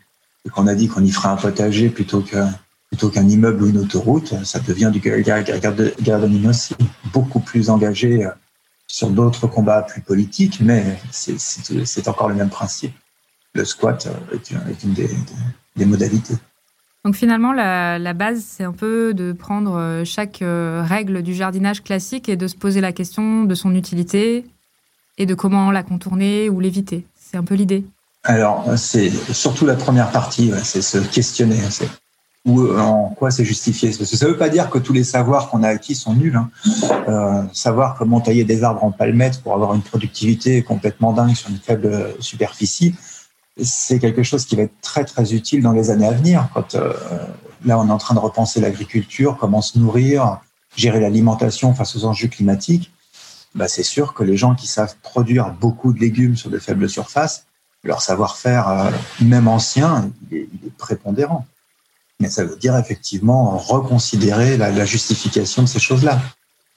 et 0.45 0.49
qu'on 0.49 0.67
a 0.67 0.75
dit 0.75 0.87
qu'on 0.87 1.03
y 1.03 1.11
ferait 1.11 1.29
un 1.29 1.35
potager 1.35 1.89
plutôt 1.89 2.21
que 2.21 2.37
plutôt 2.91 3.10
qu'un 3.10 3.27
immeuble 3.27 3.63
ou 3.63 3.67
une 3.69 3.77
autoroute, 3.77 4.36
ça 4.43 4.60
devient 4.60 4.91
du 4.93 4.99
gardening 4.99 6.47
aussi, 6.47 6.75
beaucoup 7.13 7.39
plus 7.39 7.69
engagé 7.69 8.25
euh, 8.25 8.32
sur 8.86 9.10
d'autres 9.10 9.47
combats 9.47 9.82
plus 9.82 10.01
politiques, 10.01 10.60
mais 10.62 10.99
c'est 11.10 12.08
encore 12.10 12.27
le 12.27 12.36
même 12.36 12.49
principe. 12.49 12.93
Le 13.54 13.63
squat 13.63 14.08
euh, 14.08 14.36
est 14.36 14.84
une, 14.84 14.93
des, 14.93 15.86
modalités. 15.86 16.36
Donc 17.06 17.15
finalement, 17.15 17.54
la, 17.54 18.13
base, 18.13 18.43
c'est 18.45 18.65
un 18.65 18.73
peu 18.73 19.13
de 19.13 19.32
prendre 19.32 19.77
euh, 19.77 20.04
chaque 20.04 20.43
règle 20.43 21.21
du 21.21 21.34
jardinage 21.34 21.84
classique 21.84 22.27
et 22.27 22.36
de 22.36 22.47
se 22.47 22.58
poser 22.58 22.82
la 22.82 22.91
question 22.91 23.45
de 23.45 23.56
son 23.56 23.73
utilité 23.73 24.45
et 25.17 25.25
de 25.25 25.34
comment 25.34 25.71
la 25.71 25.84
contourner 25.84 26.49
ou 26.49 26.60
l'éviter. 26.60 27.06
C'est 27.15 27.38
un 27.38 27.43
peu 27.43 27.56
l'idée. 27.56 27.86
Alors, 28.23 28.65
c'est 28.75 29.10
surtout 29.34 29.65
la 29.65 29.75
première 29.75 30.12
partie, 30.12 30.51
c'est 30.63 30.82
se 30.82 30.97
questionner. 30.97 31.58
Ou 32.45 32.62
euh, 32.62 32.80
en 32.80 33.10
quoi 33.10 33.30
c'est 33.30 33.45
justifié. 33.45 33.91
Ça 33.91 34.25
ne 34.25 34.32
veut 34.32 34.38
pas 34.38 34.49
dire 34.49 34.69
que 34.71 34.80
tous 34.80 34.93
les 34.93 35.04
savoirs 35.04 35.49
qu'on 35.49 35.62
a 35.62 35.67
acquis 35.69 35.93
sont 35.93 36.15
nuls. 36.15 36.36
Hein. 36.36 36.49
Euh, 37.08 37.43
savoir 37.54 37.95
comment 37.95 38.19
tailler 38.19 38.43
des 38.43 38.63
arbres 38.63 38.84
en 38.84 38.91
palmettes 38.91 39.41
pour 39.43 39.54
avoir 39.54 39.75
une 39.75 39.84
productivité 39.84 40.63
complètement 40.63 41.13
dingue 41.13 41.36
sur 41.36 41.49
une 41.51 41.60
faible 41.60 42.15
superficie, 42.19 42.95
c'est 43.62 43.99
quelque 43.99 44.23
chose 44.23 44.45
qui 44.45 44.56
va 44.56 44.63
être 44.63 44.82
très 44.82 45.06
très 45.06 45.34
utile 45.34 45.62
dans 45.62 45.71
les 45.71 45.91
années 45.91 46.08
à 46.08 46.13
venir. 46.13 46.49
Quand 46.54 46.75
euh, 46.75 46.93
là 47.63 47.77
on 47.80 47.88
est 47.88 47.91
en 47.91 47.97
train 47.99 48.15
de 48.15 48.19
repenser 48.19 48.60
l'agriculture, 48.60 49.38
comment 49.39 49.62
se 49.62 49.77
nourrir, 49.77 50.39
gérer 50.75 50.99
l'alimentation 50.99 51.75
face 51.75 51.95
aux 51.95 52.06
enjeux 52.06 52.27
climatiques, 52.27 52.91
bah 53.54 53.67
c'est 53.67 53.84
sûr 53.84 54.13
que 54.13 54.23
les 54.23 54.38
gens 54.38 54.56
qui 54.56 54.67
savent 54.67 54.95
produire 55.04 55.51
beaucoup 55.51 55.93
de 55.93 55.99
légumes 55.99 56.36
sur 56.36 56.49
de 56.49 56.58
faibles 56.58 56.89
surfaces, 56.89 57.45
leur 57.84 58.01
savoir-faire, 58.01 58.69
euh, 58.69 58.89
même 59.21 59.47
ancien, 59.47 60.10
il 60.32 60.38
est 60.38 60.77
prépondérant 60.77 61.45
mais 62.21 62.29
ça 62.29 62.45
veut 62.45 62.55
dire 62.55 62.77
effectivement 62.77 63.57
reconsidérer 63.57 64.55
la, 64.55 64.86
justification 64.86 65.63
de 65.63 65.67
ces 65.67 65.79
choses-là. 65.79 66.21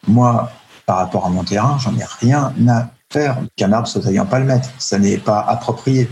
Moi, 0.09 0.51
par 0.87 0.97
rapport 0.97 1.27
à 1.27 1.29
mon 1.29 1.45
terrain, 1.45 1.79
j'en 1.79 1.97
ai 1.97 2.05
rien 2.21 2.53
à 2.69 2.91
faire 3.11 3.39
qu'un 3.55 3.73
arbre 3.73 3.87
soit 3.87 4.01
taillé 4.01 4.19
en 4.19 4.27
palmette. 4.27 4.71
Ça 4.79 4.99
n'est 4.99 5.19
pas 5.19 5.41
approprié. 5.41 6.09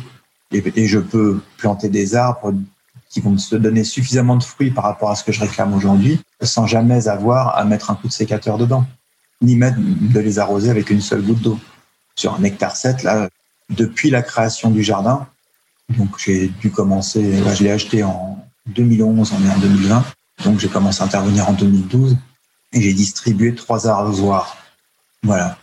Et, 0.53 0.87
je 0.87 0.99
peux 0.99 1.40
planter 1.57 1.88
des 1.88 2.14
arbres 2.14 2.53
qui 3.09 3.21
vont 3.21 3.31
me 3.31 3.59
donner 3.59 3.85
suffisamment 3.85 4.37
de 4.37 4.42
fruits 4.42 4.71
par 4.71 4.85
rapport 4.85 5.11
à 5.11 5.16
ce 5.16 5.25
que 5.25 5.33
je 5.33 5.40
réclame 5.40 5.73
aujourd'hui, 5.75 6.21
sans 6.42 6.66
jamais 6.66 7.09
avoir 7.09 7.57
à 7.57 7.64
mettre 7.64 7.90
un 7.90 7.95
coup 7.95 8.09
de 8.09 8.12
sécateur 8.12 8.59
dedans, 8.59 8.85
ni 9.40 9.57
mettre 9.57 9.79
de 9.79 10.21
les 10.21 10.38
arroser 10.38 10.71
avec 10.71 10.90
une 10.90 11.01
seule 11.01 11.23
goutte 11.23 11.40
d'eau. 11.40 11.59
Sur 12.16 12.35
un 12.35 12.42
hectare 12.45 12.77
7, 12.77 13.03
là, 13.03 13.29
depuis 13.71 14.11
la 14.11 14.21
création 14.21 14.71
du 14.71 14.83
jardin, 14.83 15.27
donc 15.88 16.11
j'ai 16.18 16.49
dû 16.49 16.71
commencer, 16.71 17.42
je 17.55 17.64
l'ai 17.64 17.71
acheté 17.71 18.03
en 18.03 18.42
2011, 18.66 19.33
on 19.33 19.46
est 19.46 19.51
en 19.51 19.59
2020, 19.59 20.05
donc 20.44 20.59
j'ai 20.59 20.68
commencé 20.68 21.03
à 21.03 21.07
intervenir 21.07 21.48
en 21.48 21.53
2012 21.53 22.16
et 22.72 22.81
j'ai 22.81 22.92
distribué 22.92 23.55
trois 23.55 23.87
arrosoirs. 23.87 24.57
Voilà. 25.22 25.59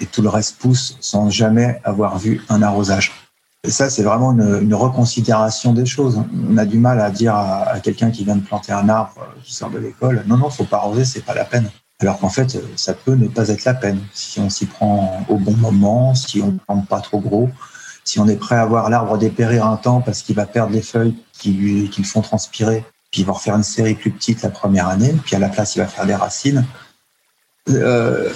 Et 0.00 0.06
tout 0.06 0.22
le 0.22 0.28
reste 0.28 0.58
pousse 0.58 0.96
sans 1.00 1.30
jamais 1.30 1.80
avoir 1.84 2.18
vu 2.18 2.42
un 2.48 2.62
arrosage. 2.62 3.12
Et 3.64 3.70
ça, 3.70 3.90
c'est 3.90 4.04
vraiment 4.04 4.32
une, 4.32 4.74
reconsidération 4.74 5.72
des 5.72 5.84
choses. 5.84 6.22
On 6.48 6.56
a 6.56 6.64
du 6.64 6.78
mal 6.78 7.00
à 7.00 7.10
dire 7.10 7.34
à, 7.34 7.80
quelqu'un 7.80 8.10
qui 8.10 8.24
vient 8.24 8.36
de 8.36 8.44
planter 8.44 8.72
un 8.72 8.88
arbre, 8.88 9.14
euh, 9.18 9.40
qui 9.42 9.52
sort 9.52 9.70
de 9.70 9.78
l'école, 9.78 10.22
non, 10.26 10.36
non, 10.36 10.48
faut 10.48 10.64
pas 10.64 10.76
arroser, 10.76 11.04
c'est 11.04 11.24
pas 11.24 11.34
la 11.34 11.44
peine. 11.44 11.68
Alors 12.00 12.20
qu'en 12.20 12.28
fait, 12.28 12.56
ça 12.76 12.94
peut 12.94 13.14
ne 13.14 13.26
pas 13.26 13.48
être 13.48 13.64
la 13.64 13.74
peine 13.74 13.98
si 14.14 14.38
on 14.38 14.48
s'y 14.48 14.66
prend 14.66 15.26
au 15.28 15.36
bon 15.36 15.56
moment, 15.56 16.14
si 16.14 16.40
on 16.40 16.52
ne 16.52 16.58
plante 16.58 16.86
pas 16.86 17.00
trop 17.00 17.18
gros, 17.18 17.50
si 18.08 18.18
on 18.18 18.26
est 18.26 18.36
prêt 18.36 18.56
à 18.56 18.64
voir 18.64 18.88
l'arbre 18.88 19.18
dépérir 19.18 19.66
un 19.66 19.76
temps 19.76 20.00
parce 20.00 20.22
qu'il 20.22 20.34
va 20.34 20.46
perdre 20.46 20.72
les 20.72 20.80
feuilles 20.80 21.14
qui 21.34 21.52
lui 21.52 21.90
qui 21.90 22.00
le 22.00 22.06
font 22.06 22.22
transpirer, 22.22 22.82
puis 23.10 23.20
il 23.20 23.26
va 23.26 23.34
refaire 23.34 23.54
une 23.54 23.62
série 23.62 23.94
plus 23.94 24.10
petite 24.10 24.42
la 24.42 24.48
première 24.48 24.88
année, 24.88 25.14
puis 25.24 25.36
à 25.36 25.38
la 25.38 25.50
place 25.50 25.76
il 25.76 25.80
va 25.80 25.86
faire 25.86 26.06
des 26.06 26.14
racines. 26.14 26.64
Euh, 27.68 28.32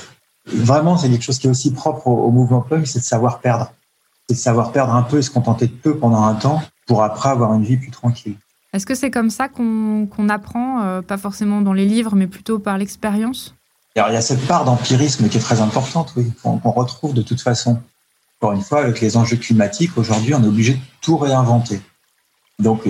vraiment, 0.46 0.98
c'est 0.98 1.08
quelque 1.08 1.24
chose 1.24 1.38
qui 1.38 1.46
est 1.46 1.50
aussi 1.50 1.72
propre 1.72 2.06
au, 2.08 2.30
mouvement 2.30 2.60
punk, 2.60 2.86
c'est 2.86 2.98
de 2.98 3.04
savoir 3.04 3.40
perdre 3.40 3.72
c'est 4.28 4.34
de 4.34 4.38
savoir 4.38 4.72
perdre 4.72 4.94
un 4.94 5.02
peu 5.02 5.18
et 5.18 5.22
se 5.22 5.30
contenter 5.30 5.66
de 5.66 5.72
peu 5.72 5.96
pendant 5.96 6.22
un 6.22 6.34
temps 6.34 6.62
pour 6.86 7.02
après 7.02 7.30
avoir 7.30 7.54
une 7.54 7.64
vie 7.64 7.76
plus 7.78 7.90
tranquille. 7.90 8.36
Est-ce 8.72 8.86
que 8.86 8.94
c'est 8.94 9.10
comme 9.10 9.30
ça 9.30 9.48
qu'on 9.48 10.28
apprend, 10.28 10.82
euh, 10.82 11.02
pas 11.02 11.16
forcément 11.16 11.60
dans 11.60 11.72
les 11.72 11.86
livres, 11.86 12.14
mais 12.14 12.26
plutôt 12.26 12.58
par 12.58 12.78
l'expérience? 12.78 13.54
Il 13.96 13.98
y 13.98 14.02
a 14.02 14.20
cette 14.20 14.46
part 14.46 14.64
d'empirisme 14.64 15.28
qui 15.28 15.38
est 15.38 15.40
très 15.40 15.60
importante, 15.60 16.12
oui, 16.16 16.30
qu'on 16.42 16.70
retrouve 16.70 17.14
de 17.14 17.22
toute 17.22 17.40
façon. 17.40 17.80
Encore 18.42 18.56
une 18.56 18.62
fois, 18.62 18.80
avec 18.80 19.00
les 19.00 19.16
enjeux 19.16 19.36
climatiques, 19.36 19.96
aujourd'hui, 19.96 20.34
on 20.34 20.42
est 20.42 20.48
obligé 20.48 20.74
de 20.74 20.80
tout 21.00 21.16
réinventer. 21.16 21.80
Donc, 22.58 22.82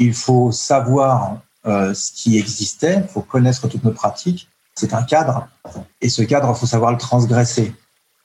il 0.00 0.12
faut 0.12 0.50
savoir 0.50 1.38
euh, 1.64 1.94
ce 1.94 2.10
qui 2.10 2.36
existait, 2.36 2.96
il 2.96 3.08
faut 3.08 3.20
connaître 3.20 3.68
toutes 3.68 3.84
nos 3.84 3.92
pratiques. 3.92 4.48
C'est 4.74 4.92
un 4.92 5.04
cadre, 5.04 5.46
et 6.00 6.08
ce 6.08 6.22
cadre, 6.22 6.52
il 6.52 6.58
faut 6.58 6.66
savoir 6.66 6.90
le 6.90 6.98
transgresser. 6.98 7.72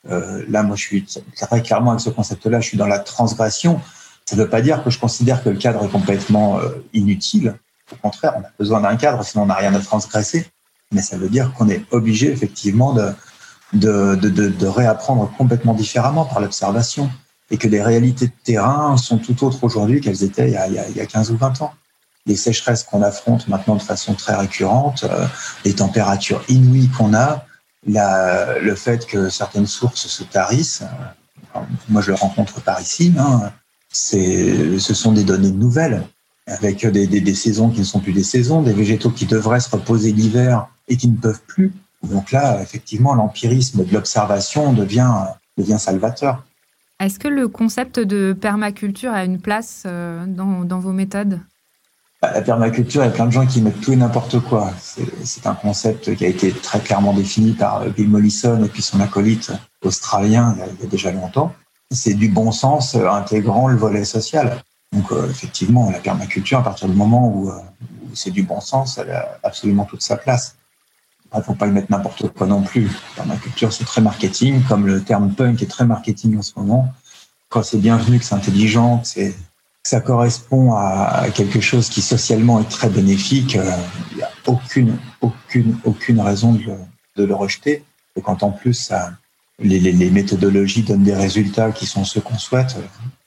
Euh, 0.10 0.43
là, 0.49 0.63
moi, 0.63 0.75
je 0.75 0.82
suis 0.82 1.06
très 1.36 1.62
clairement 1.62 1.91
avec 1.91 2.01
ce 2.01 2.10
concept-là, 2.10 2.62
je 2.62 2.69
suis 2.69 2.78
dans 2.80 2.88
la 2.88 2.97
transgression. 2.97 3.80
Ça 4.25 4.36
ne 4.36 4.41
veut 4.41 4.49
pas 4.49 4.63
dire 4.63 4.84
que 4.84 4.89
je 4.89 4.97
considère 4.97 5.43
que 5.43 5.49
le 5.49 5.58
cadre 5.58 5.86
est 5.86 5.89
complètement 5.89 6.58
euh, 6.58 6.84
inutile. 6.93 7.60
Au 7.91 7.95
contraire, 7.97 8.34
on 8.38 8.41
a 8.41 8.49
besoin 8.58 8.82
d'un 8.82 8.95
cadre, 8.95 9.23
sinon 9.23 9.43
on 9.43 9.47
n'a 9.47 9.54
rien 9.54 9.75
à 9.75 9.80
transgresser. 9.80 10.47
Mais 10.91 11.04
ça 11.04 11.15
veut 11.15 11.30
dire 11.30 11.54
qu'on 11.54 11.69
est 11.69 11.86
obligé 11.91 12.32
effectivement 12.32 12.93
de, 12.93 13.13
de, 13.76 14.16
de, 14.16 14.30
de, 14.50 14.68
réapprendre 14.68 15.32
complètement 15.38 15.74
différemment 15.74 16.26
par 16.26 16.40
l'observation 16.40 17.10
et 17.52 17.58
que 17.58 17.68
les 17.68 17.82
réalités 17.82 18.28
de 18.28 18.34
terrain 18.44 18.98
sont 18.98 19.18
tout 19.18 19.44
autres 19.44 19.64
aujourd'hui 19.64 20.02
qu'elles 20.02 20.24
étaient 20.24 20.48
il 20.48 20.54
y, 20.54 20.58
a, 20.58 20.68
il 20.68 20.96
y, 20.96 21.02
a, 21.02 21.06
15 21.06 21.32
ou 21.32 21.38
20 21.38 21.62
ans. 21.62 21.74
Les 22.26 22.36
sécheresses 22.36 22.84
qu'on 22.84 23.04
affronte 23.04 23.48
maintenant 23.48 23.76
de 23.76 23.82
façon 23.82 24.14
très 24.16 24.36
récurrente, 24.36 25.04
euh, 25.04 25.28
les 25.64 25.74
températures 25.74 26.44
inouïes 26.48 26.90
qu'on 26.90 27.14
a, 27.14 27.46
la, 27.88 28.58
le 28.60 28.76
fait 28.76 29.06
que 29.06 29.30
certaines 29.30 29.68
sources 29.68 30.08
se 30.08 30.24
tarissent, 30.24 30.84
euh, 31.56 31.60
moi 31.90 32.02
je 32.02 32.12
le 32.12 32.18
rencontre 32.18 32.62
par 32.62 32.82
ici, 32.82 33.14
hein, 33.18 33.52
c'est, 33.90 34.80
ce 34.80 34.94
sont 34.94 35.12
des 35.12 35.24
données 35.24 35.52
nouvelles, 35.52 36.04
avec 36.48 36.86
des, 36.86 37.08
des, 37.08 37.22
des, 37.22 37.36
saisons 37.36 37.70
qui 37.70 37.80
ne 37.80 37.86
sont 37.86 38.00
plus 38.00 38.14
des 38.14 38.24
saisons, 38.24 38.62
des 38.62 38.74
végétaux 38.74 39.10
qui 39.10 39.26
devraient 39.26 39.60
se 39.60 39.70
reposer 39.70 40.12
l'hiver 40.12 40.68
et 40.88 40.98
qui 40.98 41.08
ne 41.08 41.18
peuvent 41.18 41.42
plus. 41.48 41.74
Donc 42.06 42.32
là, 42.32 42.62
effectivement, 42.62 43.13
l'empirisme 43.13 43.84
de 43.84 43.94
l'observation 43.94 44.74
devient, 44.74 45.12
devient 45.58 45.80
salvateur. 45.80 46.44
Est-ce 47.00 47.20
que 47.20 47.28
le 47.28 47.48
concept 47.48 48.00
de 48.00 48.34
permaculture 48.34 49.12
a 49.12 49.26
une 49.26 49.39
place 49.39 49.84
euh, 49.86 50.26
dans, 50.26 50.63
dans 50.63 50.80
vos 50.80 50.94
méthodes? 50.94 51.39
Bah, 52.22 52.32
la 52.34 52.41
permaculture, 52.41 53.04
il 53.04 53.06
y 53.06 53.10
a 53.10 53.12
plein 53.12 53.28
de 53.28 53.32
gens 53.32 53.46
qui 53.46 53.62
mettent 53.62 53.82
tout 53.82 53.91
et 53.91 53.96
n'importe 53.96 54.39
quoi. 54.39 54.72
C'est 55.24 55.46
un 55.46 55.54
concept 55.54 56.15
qui 56.15 56.26
a 56.26 56.28
été 56.28 56.52
très 56.52 56.80
clairement 56.80 57.13
défini 57.13 57.52
par 57.52 57.82
euh, 57.82 57.89
Bill 57.89 58.10
Mollison 58.10 58.63
et 58.63 58.70
puis 58.70 58.82
son 58.82 59.00
acolyte 59.00 59.52
australien 59.84 60.56
il 60.58 60.84
y 60.84 60.88
a, 60.88 60.89
déjà 60.89 61.12
longtemps. 61.12 61.54
C'est 61.91 62.13
du 62.13 62.30
bon 62.30 62.52
sens 62.52 62.96
euh, 62.96 63.08
intégrant 63.10 63.68
le 63.68 63.78
volet 63.78 64.06
social. 64.06 64.63
Donc 64.94 65.12
euh, 65.12 65.30
effectivement, 65.30 65.91
la 65.91 66.00
permaculture, 66.00 66.60
à 66.60 66.63
partir 66.63 66.88
du 66.88 66.96
moment 66.96 67.28
où, 67.28 67.52
c'est 68.13 68.32
du 68.32 68.44
bon 68.44 68.62
sens, 68.62 68.98
elle 68.98 69.12
a 69.12 69.38
absolument 69.44 69.84
toute 69.84 70.02
sa 70.02 70.15
place. 70.15 70.56
Il 71.34 71.40
ne 71.40 71.44
faut 71.44 71.54
pas 71.54 71.68
y 71.68 71.72
mettre 71.72 71.92
n'importe 71.92 72.30
quoi 72.30 72.48
non 72.48 72.62
plus. 72.62 72.86
La 72.86 73.24
permaculture, 73.24 73.74
c'est 73.74 73.84
très 73.84 74.02
marketing, 74.02 74.64
comme 74.64 74.88
le 74.88 75.04
terme 75.04 75.34
punk 75.34 75.62
est 75.62 75.70
très 75.70 75.86
marketing 75.86 76.38
en 76.38 76.42
ce 76.42 76.54
moment. 76.56 76.94
Quand 77.50 77.64
c'est 77.64 77.78
bienvenu, 77.78 78.20
que 78.20 78.26
c'est 78.26 78.36
intelligent, 78.36 79.02
que 79.16 79.32
ça 79.84 80.00
correspond 80.00 80.74
à 80.74 81.26
quelque 81.34 81.60
chose 81.60 81.90
qui 81.90 82.02
socialement 82.02 82.60
est 82.62 82.70
très 82.70 82.90
bénéfique, 82.90 83.56
euh, 83.56 83.70
il 84.12 84.18
n'y 84.18 84.24
a 84.24 84.30
aucune, 84.48 84.98
raison 86.22 86.54
de 86.54 86.64
le, 87.18 87.26
le 87.26 87.36
rejeter. 87.36 87.84
Et 88.16 88.22
quand 88.22 88.44
en 88.44 88.52
plus 88.52 88.92
les, 89.60 90.10
méthodologies 90.10 90.84
donnent 90.84 91.04
des 91.04 91.16
résultats 91.16 91.72
qui 91.72 91.86
sont 91.86 92.06
ceux 92.06 92.22
qu'on 92.22 92.38
souhaite, 92.38 92.76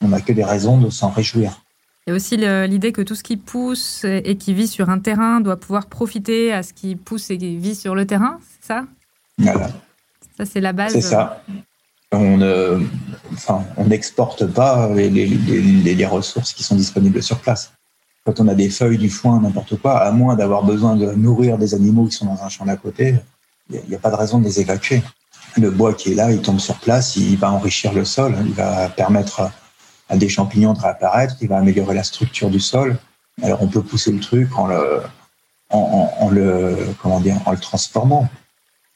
on 0.00 0.08
n'a 0.08 0.20
que 0.20 0.32
des 0.32 0.44
raisons 0.44 0.78
de 0.78 0.90
s'en 0.90 1.10
réjouir. 1.10 1.60
Il 2.08 2.12
y 2.12 2.14
a 2.14 2.16
aussi 2.16 2.38
l'idée 2.38 2.92
que 2.92 3.02
tout 3.02 3.14
ce 3.14 3.22
qui 3.22 3.36
pousse 3.36 4.06
et 4.06 4.36
qui 4.36 4.54
vit 4.54 4.66
sur 4.66 4.88
un 4.88 4.98
terrain 4.98 5.42
doit 5.42 5.58
pouvoir 5.58 5.88
profiter 5.88 6.54
à 6.54 6.62
ce 6.62 6.72
qui 6.72 6.96
pousse 6.96 7.28
et 7.28 7.36
qui 7.36 7.58
vit 7.58 7.74
sur 7.74 7.94
le 7.94 8.06
terrain, 8.06 8.38
c'est 8.48 8.68
ça? 8.68 8.84
Voilà. 9.36 9.68
Ça, 10.34 10.46
c'est 10.46 10.62
la 10.62 10.72
base. 10.72 10.94
C'est 10.94 11.02
ça 11.02 11.42
on 12.12 12.38
ne, 12.38 12.82
enfin, 13.34 13.62
on 13.76 13.84
n'exporte 13.84 14.46
pas 14.46 14.88
les, 14.94 15.10
les, 15.10 15.26
les, 15.26 15.94
les, 15.94 16.06
ressources 16.06 16.54
qui 16.54 16.62
sont 16.62 16.76
disponibles 16.76 17.22
sur 17.22 17.40
place. 17.40 17.72
Quand 18.24 18.40
on 18.40 18.48
a 18.48 18.54
des 18.54 18.70
feuilles, 18.70 18.96
du 18.96 19.10
foin, 19.10 19.42
n'importe 19.42 19.76
quoi, 19.76 19.98
à 19.98 20.10
moins 20.10 20.34
d'avoir 20.34 20.64
besoin 20.64 20.96
de 20.96 21.12
nourrir 21.12 21.58
des 21.58 21.74
animaux 21.74 22.06
qui 22.06 22.12
sont 22.12 22.24
dans 22.24 22.42
un 22.42 22.48
champ 22.48 22.64
d'à 22.64 22.76
côté, 22.76 23.16
il 23.68 23.82
n'y 23.86 23.94
a, 23.94 23.98
pas 23.98 24.10
de 24.10 24.16
raison 24.16 24.38
de 24.38 24.46
les 24.46 24.60
évacuer. 24.60 25.02
Le 25.58 25.70
bois 25.70 25.92
qui 25.92 26.12
est 26.12 26.14
là, 26.14 26.32
il 26.32 26.40
tombe 26.40 26.58
sur 26.58 26.76
place, 26.76 27.16
il 27.16 27.36
va 27.36 27.52
enrichir 27.52 27.92
le 27.92 28.06
sol, 28.06 28.34
il 28.46 28.54
va 28.54 28.88
permettre 28.88 29.50
à 30.08 30.16
des 30.16 30.28
champignons 30.28 30.72
de 30.72 30.80
réapparaître, 30.80 31.36
il 31.40 31.48
va 31.48 31.58
améliorer 31.58 31.94
la 31.94 32.04
structure 32.04 32.50
du 32.50 32.60
sol. 32.60 32.96
Alors 33.42 33.62
on 33.62 33.68
peut 33.68 33.82
pousser 33.82 34.12
le 34.12 34.20
truc 34.20 34.56
en 34.58 34.66
le, 34.66 35.02
en, 35.70 36.10
en, 36.18 36.30
le, 36.30 36.76
comment 37.02 37.20
dire, 37.20 37.36
en 37.46 37.52
le 37.52 37.58
transformant. 37.58 38.28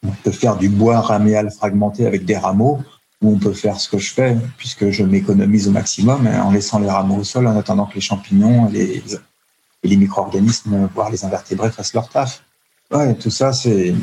On 0.07 0.11
peut 0.25 0.33
faire 0.33 0.57
du 0.57 0.69
bois 0.69 1.01
raméal 1.01 1.51
fragmenté 1.51 2.07
avec 2.07 2.25
des 2.25 2.37
rameaux 2.37 2.81
où 3.21 3.31
on 3.35 3.39
peut 3.39 3.53
faire 3.53 3.79
ce 3.79 3.89
que 3.89 3.99
je 3.99 4.13
fais, 4.13 4.37
puisque 4.57 4.91
je 4.91 5.05
m'économise 5.05 5.69
au 5.69 5.71
maximum 5.71 6.27
en 6.27 6.51
laissant 6.51 6.81
les 6.81 6.91
rameaux 6.91 7.19
au 7.19 7.25
sol, 7.25 7.47
en 7.47 7.57
attendant 7.57 7.87
que 7.87 7.95
les 7.95 8.01
champignons 8.01 8.69
et 8.69 8.73
les, 8.73 9.05
les 9.85 9.97
micro-organismes, 9.97 10.89
voire 10.93 11.09
les 11.09 11.25
invertébrés, 11.25 11.71
fassent 11.71 11.95
leur 11.95 12.09
taf. 12.09 12.43
Ouais, 12.91 13.15
tout 13.15 13.31
ça, 13.31 13.53
c'est, 13.53 13.95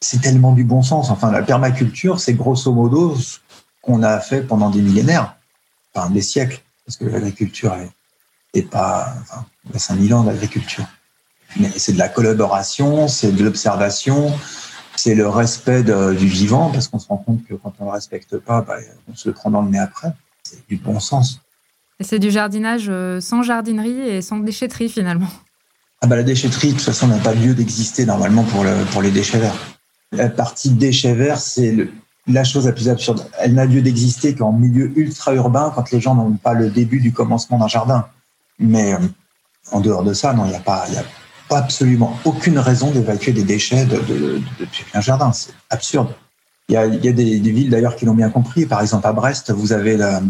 c'est 0.00 0.20
tellement 0.20 0.52
du 0.52 0.64
bon 0.64 0.82
sens. 0.82 1.08
Enfin, 1.10 1.32
la 1.32 1.42
permaculture, 1.42 2.20
c'est 2.20 2.34
grosso 2.34 2.70
modo 2.70 3.16
ce 3.16 3.38
qu'on 3.80 4.02
a 4.02 4.20
fait 4.20 4.42
pendant 4.42 4.68
des 4.68 4.82
millénaires, 4.82 5.37
enfin 5.98 6.10
des 6.10 6.22
siècles, 6.22 6.60
parce 6.86 6.96
que 6.96 7.04
l'agriculture 7.04 7.74
est, 7.74 7.90
est 8.58 8.62
pas, 8.62 9.14
enfin, 9.22 9.44
5000 9.74 10.14
ans 10.14 10.24
d'agriculture. 10.24 10.86
Mais 11.58 11.70
c'est 11.76 11.92
de 11.92 11.98
la 11.98 12.08
collaboration, 12.08 13.08
c'est 13.08 13.32
de 13.32 13.42
l'observation, 13.42 14.32
c'est 14.96 15.14
le 15.14 15.28
respect 15.28 15.82
du 15.82 16.26
vivant, 16.26 16.70
parce 16.70 16.88
qu'on 16.88 16.98
se 16.98 17.08
rend 17.08 17.18
compte 17.18 17.44
que 17.46 17.54
quand 17.54 17.72
on 17.78 17.84
ne 17.84 17.88
le 17.88 17.94
respecte 17.94 18.36
pas, 18.38 18.62
bah, 18.62 18.76
on 19.10 19.14
se 19.14 19.28
le 19.28 19.34
prend 19.34 19.50
dans 19.50 19.62
le 19.62 19.70
nez 19.70 19.78
après. 19.78 20.12
C'est 20.42 20.66
du 20.68 20.76
bon 20.76 21.00
sens. 21.00 21.40
Et 22.00 22.04
c'est 22.04 22.18
du 22.18 22.30
jardinage 22.30 22.86
euh, 22.88 23.20
sans 23.20 23.42
jardinerie 23.42 24.00
et 24.00 24.22
sans 24.22 24.38
déchetterie 24.38 24.88
finalement. 24.88 25.28
Ah 26.00 26.06
bah 26.06 26.14
la 26.14 26.22
déchetterie, 26.22 26.68
de 26.68 26.72
toute 26.74 26.82
façon, 26.82 27.08
n'a 27.08 27.18
pas 27.18 27.34
lieu 27.34 27.54
d'exister 27.54 28.06
normalement 28.06 28.44
pour, 28.44 28.62
le, 28.62 28.84
pour 28.92 29.02
les 29.02 29.10
déchets 29.10 29.38
verts. 29.38 29.56
La 30.12 30.28
partie 30.28 30.70
déchets 30.70 31.14
verts, 31.14 31.40
c'est 31.40 31.88
la 32.28 32.44
chose 32.44 32.66
la 32.66 32.72
plus 32.72 32.88
absurde. 32.88 33.26
Elle 33.38 33.54
n'a 33.54 33.64
lieu 33.64 33.82
d'exister 33.82 34.34
qu'en 34.34 34.52
milieu 34.52 34.92
ultra-urbain, 34.96 35.72
quand 35.74 35.90
les 35.90 36.00
gens 36.00 36.14
n'ont 36.14 36.32
pas 36.32 36.52
le 36.52 36.70
début 36.70 37.00
du 37.00 37.12
commencement 37.12 37.58
d'un 37.58 37.68
jardin. 37.68 38.06
Mais 38.58 38.92
euh, 38.94 38.98
en 39.72 39.80
dehors 39.80 40.04
de 40.04 40.12
ça, 40.12 40.32
non, 40.32 40.44
il 40.44 40.50
n'y 40.50 40.56
a 40.56 40.60
pas, 40.60 40.84
y 40.90 40.96
a 40.96 41.04
absolument 41.50 42.18
aucune 42.24 42.58
raison 42.58 42.90
d'évacuer 42.90 43.32
des 43.32 43.44
déchets 43.44 43.86
de, 43.86 43.96
de, 43.96 44.42
un 44.94 45.00
jardin. 45.00 45.32
C'est 45.32 45.52
absurde. 45.70 46.14
Il 46.68 46.74
y 46.74 46.76
a, 46.76 46.86
des, 46.86 47.38
villes 47.38 47.70
d'ailleurs 47.70 47.96
qui 47.96 48.04
l'ont 48.04 48.14
bien 48.14 48.28
compris. 48.28 48.66
Par 48.66 48.82
exemple, 48.82 49.06
à 49.06 49.12
Brest, 49.12 49.50
vous 49.52 49.72
avez 49.72 49.98
euh, 50.02 50.20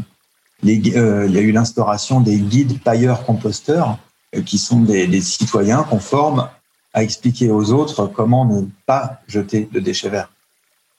il 0.63 0.87
y 0.87 1.39
a 1.39 1.41
eu 1.41 1.51
l'instauration 1.51 2.21
des 2.21 2.39
guides 2.39 2.81
pailleurs 2.81 3.25
composteurs 3.25 3.99
euh, 4.37 4.43
qui 4.43 4.59
sont 4.59 4.81
des, 4.81 5.09
des, 5.09 5.21
citoyens 5.21 5.83
qu'on 5.83 5.99
forme 5.99 6.49
à 6.95 7.03
expliquer 7.03 7.51
aux 7.51 7.73
autres 7.73 8.07
comment 8.07 8.45
ne 8.45 8.67
pas 8.87 9.21
jeter 9.27 9.69
de 9.73 9.81
déchets 9.81 10.11
verts. 10.11 10.31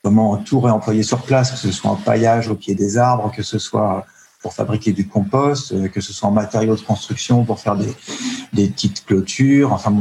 Comment 0.04 0.38
tout 0.38 0.62
réemployer 0.62 1.04
sur 1.04 1.22
place, 1.24 1.52
que 1.52 1.58
ce 1.58 1.72
soit 1.72 1.92
en 1.92 1.96
paillage 1.96 2.48
au 2.48 2.56
pied 2.56 2.74
des 2.74 2.98
arbres, 2.98 3.32
que 3.36 3.44
ce 3.44 3.60
soit 3.60 4.06
pour 4.42 4.54
fabriquer 4.54 4.94
du 4.94 5.08
compost, 5.08 5.74
euh, 5.74 5.88
que 5.88 6.02
ce 6.02 6.14
soit 6.14 6.30
en 6.30 6.32
matériaux 6.32 6.76
de 6.76 6.82
construction 6.82 7.44
pour 7.44 7.60
faire 7.60 7.76
des, 7.76 7.94
petites 8.68 9.06
clôtures, 9.06 9.74
enfin 9.74 9.94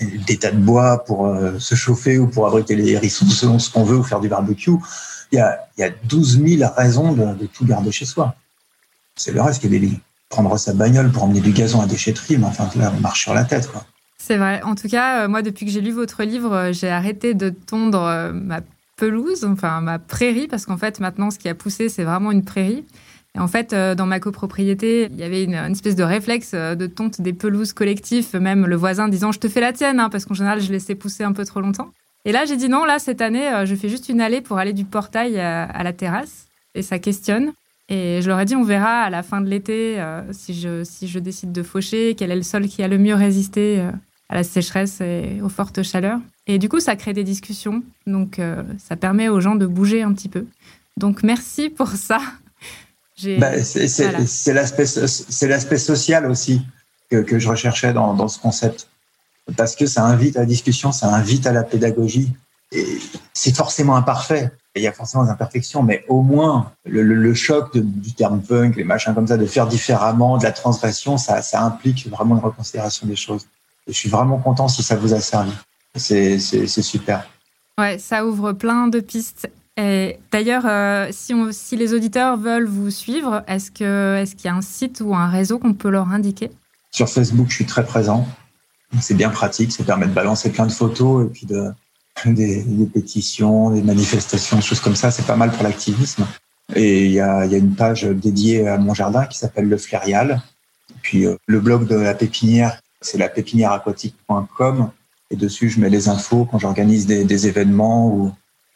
des 0.00 0.36
tas 0.36 0.50
de 0.50 0.58
bois 0.58 1.04
pour 1.04 1.26
euh, 1.26 1.58
se 1.58 1.74
chauffer 1.74 2.18
ou 2.18 2.26
pour 2.28 2.46
abriter 2.46 2.76
les 2.76 2.92
hérissons 2.92 3.26
selon 3.26 3.58
ce 3.58 3.70
qu'on 3.70 3.84
veut 3.84 3.96
ou 3.96 4.02
faire 4.02 4.20
du 4.20 4.28
barbecue. 4.28 4.72
Il 5.32 5.36
y 5.36 5.40
a, 5.40 5.58
il 5.76 5.80
y 5.80 5.84
a 5.84 5.90
12 5.90 6.40
000 6.58 6.72
raisons 6.76 7.12
de, 7.12 7.46
tout 7.46 7.64
garder 7.64 7.90
chez 7.90 8.04
soi. 8.04 8.34
C'est 9.16 9.32
le 9.32 9.40
reste 9.40 9.60
qui 9.60 9.66
est 9.66 9.70
délire. 9.70 9.98
Prendre 10.28 10.56
sa 10.56 10.72
bagnole 10.72 11.10
pour 11.10 11.24
emmener 11.24 11.40
du 11.40 11.52
gazon 11.52 11.80
à 11.80 11.86
déchetterie, 11.86 12.38
mais 12.38 12.46
enfin 12.46 12.68
là, 12.76 12.92
on 12.96 13.00
marche 13.00 13.22
sur 13.22 13.34
la 13.34 13.44
tête. 13.44 13.68
C'est 14.18 14.36
vrai. 14.36 14.62
En 14.62 14.74
tout 14.74 14.88
cas, 14.88 15.24
euh, 15.24 15.28
moi, 15.28 15.42
depuis 15.42 15.66
que 15.66 15.72
j'ai 15.72 15.80
lu 15.80 15.90
votre 15.90 16.22
livre, 16.22 16.70
j'ai 16.72 16.88
arrêté 16.88 17.34
de 17.34 17.50
tondre 17.50 18.30
ma 18.32 18.60
pelouse, 18.96 19.44
enfin 19.44 19.80
ma 19.80 19.98
prairie, 19.98 20.48
parce 20.48 20.66
qu'en 20.66 20.76
fait, 20.76 21.00
maintenant, 21.00 21.30
ce 21.30 21.38
qui 21.38 21.48
a 21.48 21.54
poussé, 21.54 21.88
c'est 21.88 22.04
vraiment 22.04 22.30
une 22.30 22.44
prairie. 22.44 22.84
Et 23.34 23.38
en 23.38 23.48
fait, 23.48 23.72
euh, 23.72 23.94
dans 23.94 24.06
ma 24.06 24.20
copropriété, 24.20 25.08
il 25.10 25.16
y 25.16 25.22
avait 25.22 25.44
une, 25.44 25.54
espèce 25.54 25.96
de 25.96 26.02
réflexe 26.02 26.52
euh, 26.54 26.74
de 26.74 26.86
tonte 26.86 27.20
des 27.20 27.32
pelouses 27.32 27.72
collectifs, 27.72 28.34
même 28.34 28.66
le 28.66 28.76
voisin 28.76 29.08
disant 29.08 29.32
je 29.32 29.38
te 29.38 29.48
fais 29.48 29.60
la 29.60 29.72
tienne, 29.72 30.00
hein, 30.00 30.10
parce 30.10 30.26
qu'en 30.26 30.34
général, 30.34 30.60
je 30.60 30.70
laissais 30.70 30.94
pousser 30.94 31.24
un 31.24 31.32
peu 31.32 31.44
trop 31.44 31.60
longtemps. 31.60 31.92
Et 32.24 32.32
là, 32.32 32.44
j'ai 32.44 32.56
dit 32.56 32.68
non, 32.68 32.84
là, 32.84 32.98
cette 32.98 33.20
année, 33.20 33.48
euh, 33.48 33.66
je 33.66 33.74
fais 33.74 33.88
juste 33.88 34.08
une 34.08 34.20
allée 34.20 34.42
pour 34.42 34.58
aller 34.58 34.74
du 34.74 34.84
portail 34.84 35.40
à, 35.40 35.82
la 35.82 35.92
terrasse. 35.92 36.46
Et 36.74 36.82
ça 36.82 36.98
questionne. 36.98 37.52
Et 37.88 38.20
je 38.22 38.28
leur 38.28 38.38
ai 38.40 38.44
dit, 38.44 38.54
on 38.54 38.64
verra 38.64 39.02
à 39.02 39.10
la 39.10 39.22
fin 39.22 39.40
de 39.40 39.48
l'été 39.48 40.02
si, 40.30 40.54
je, 40.54 40.82
si 40.84 41.08
je 41.08 41.18
décide 41.18 41.52
de 41.52 41.62
faucher, 41.62 42.14
quel 42.16 42.30
est 42.30 42.36
le 42.36 42.42
sol 42.42 42.66
qui 42.68 42.82
a 42.82 42.88
le 42.88 42.96
mieux 42.96 43.14
résisté 43.14 43.84
à 44.28 44.34
la 44.34 44.44
sécheresse 44.44 45.00
et 45.00 45.40
aux 45.42 45.48
fortes 45.48 45.82
chaleurs. 45.82 46.20
Et 46.46 46.58
du 46.58 46.68
coup, 46.68 46.80
ça 46.80 46.96
crée 46.96 47.12
des 47.12 47.24
discussions. 47.24 47.82
Donc, 48.06 48.40
ça 48.78 48.96
permet 48.96 49.28
aux 49.28 49.40
gens 49.40 49.54
de 49.54 49.66
bouger 49.66 50.02
un 50.02 50.12
petit 50.12 50.28
peu. 50.28 50.46
Donc, 50.96 51.22
merci 51.22 51.70
pour 51.70 51.88
ça. 51.88 52.20
Bah, 53.38 53.62
c'est 53.62 54.52
l'aspect 54.52 55.78
social 55.78 56.30
aussi 56.30 56.62
que, 57.10 57.16
que, 57.16 57.38
je 57.38 57.48
recherchais 57.48 57.92
dans, 57.92 58.14
dans, 58.14 58.28
ce 58.28 58.38
concept. 58.38 58.88
Parce 59.56 59.76
que 59.76 59.86
ça 59.86 60.04
invite 60.04 60.36
à 60.36 60.40
la 60.40 60.46
discussion, 60.46 60.92
ça 60.92 61.12
invite 61.14 61.46
à 61.46 61.52
la 61.52 61.62
pédagogie. 61.62 62.32
Et 62.72 62.86
c'est 63.34 63.54
forcément 63.54 63.96
imparfait. 63.96 64.50
Il 64.74 64.82
y 64.82 64.86
a 64.86 64.92
forcément 64.92 65.24
des 65.24 65.30
imperfections, 65.30 65.82
mais 65.82 66.04
au 66.08 66.22
moins 66.22 66.72
le, 66.86 67.02
le, 67.02 67.34
choc 67.34 67.74
de, 67.74 67.80
du 67.80 68.14
terme 68.14 68.40
punk, 68.40 68.76
les 68.76 68.84
machins 68.84 69.14
comme 69.14 69.26
ça, 69.26 69.36
de 69.36 69.44
faire 69.44 69.66
différemment, 69.66 70.38
de 70.38 70.44
la 70.44 70.52
transgression, 70.52 71.18
ça, 71.18 71.42
ça 71.42 71.62
implique 71.62 72.08
vraiment 72.08 72.36
une 72.36 72.42
reconsidération 72.42 73.06
des 73.06 73.16
choses. 73.16 73.46
Et 73.86 73.92
je 73.92 73.98
suis 73.98 74.08
vraiment 74.08 74.38
content 74.38 74.68
si 74.68 74.82
ça 74.82 74.96
vous 74.96 75.14
a 75.14 75.20
servi. 75.20 75.52
C'est 75.94 76.38
super. 76.38 77.28
Ouais, 77.78 77.98
ça 77.98 78.24
ouvre 78.26 78.52
plein 78.52 78.88
de 78.88 79.00
pistes. 79.00 79.50
D'ailleurs, 79.76 80.66
euh, 80.66 81.08
si, 81.10 81.34
si, 81.52 81.76
les 81.76 81.94
auditeurs 81.94 82.36
veulent 82.36 82.66
vous 82.66 82.90
suivre, 82.90 83.42
est-ce 83.46 83.70
qu'il 83.70 83.86
est 83.86 84.44
y 84.44 84.48
a 84.48 84.54
un 84.54 84.60
site 84.60 85.02
ou 85.04 85.14
un 85.14 85.28
réseau 85.28 85.58
qu'on 85.58 85.74
peut 85.74 85.88
leur 85.88 86.08
indiquer? 86.08 86.50
Sur 86.90 87.08
Facebook, 87.08 87.46
je 87.48 87.54
suis 87.54 87.66
très 87.66 87.84
présent. 87.84 88.26
C'est 89.00 89.14
bien 89.14 89.30
pratique, 89.30 89.72
ça 89.72 89.82
permet 89.84 90.06
de 90.06 90.12
balancer 90.12 90.52
plein 90.52 90.66
de 90.66 90.72
photos 90.72 91.26
et 91.26 91.30
puis 91.30 91.46
de, 91.46 91.72
des, 92.26 92.64
pétitions, 92.92 93.70
des 93.70 93.82
manifestations, 93.82 94.58
des 94.58 94.62
choses 94.62 94.80
comme 94.80 94.96
ça. 94.96 95.10
C'est 95.10 95.26
pas 95.26 95.36
mal 95.36 95.50
pour 95.50 95.62
l'activisme. 95.62 96.26
Et 96.74 97.06
il 97.06 97.12
y 97.12 97.20
a, 97.20 97.46
y 97.46 97.54
a, 97.54 97.58
une 97.58 97.74
page 97.74 98.04
dédiée 98.04 98.68
à 98.68 98.76
mon 98.76 98.92
jardin 98.92 99.24
qui 99.24 99.38
s'appelle 99.38 99.68
Le 99.68 99.78
Flairial. 99.78 100.42
Puis 101.00 101.26
euh, 101.26 101.36
le 101.46 101.60
blog 101.60 101.86
de 101.86 101.96
la 101.96 102.14
pépinière, 102.14 102.81
c'est 103.02 103.18
la 103.18 103.28
pépinièreaquatique.com. 103.28 104.90
Et 105.30 105.36
dessus, 105.36 105.70
je 105.70 105.80
mets 105.80 105.90
les 105.90 106.08
infos 106.08 106.46
quand 106.50 106.58
j'organise 106.58 107.06
des, 107.06 107.24
des 107.24 107.46
événements 107.46 108.08
ou 108.08 108.32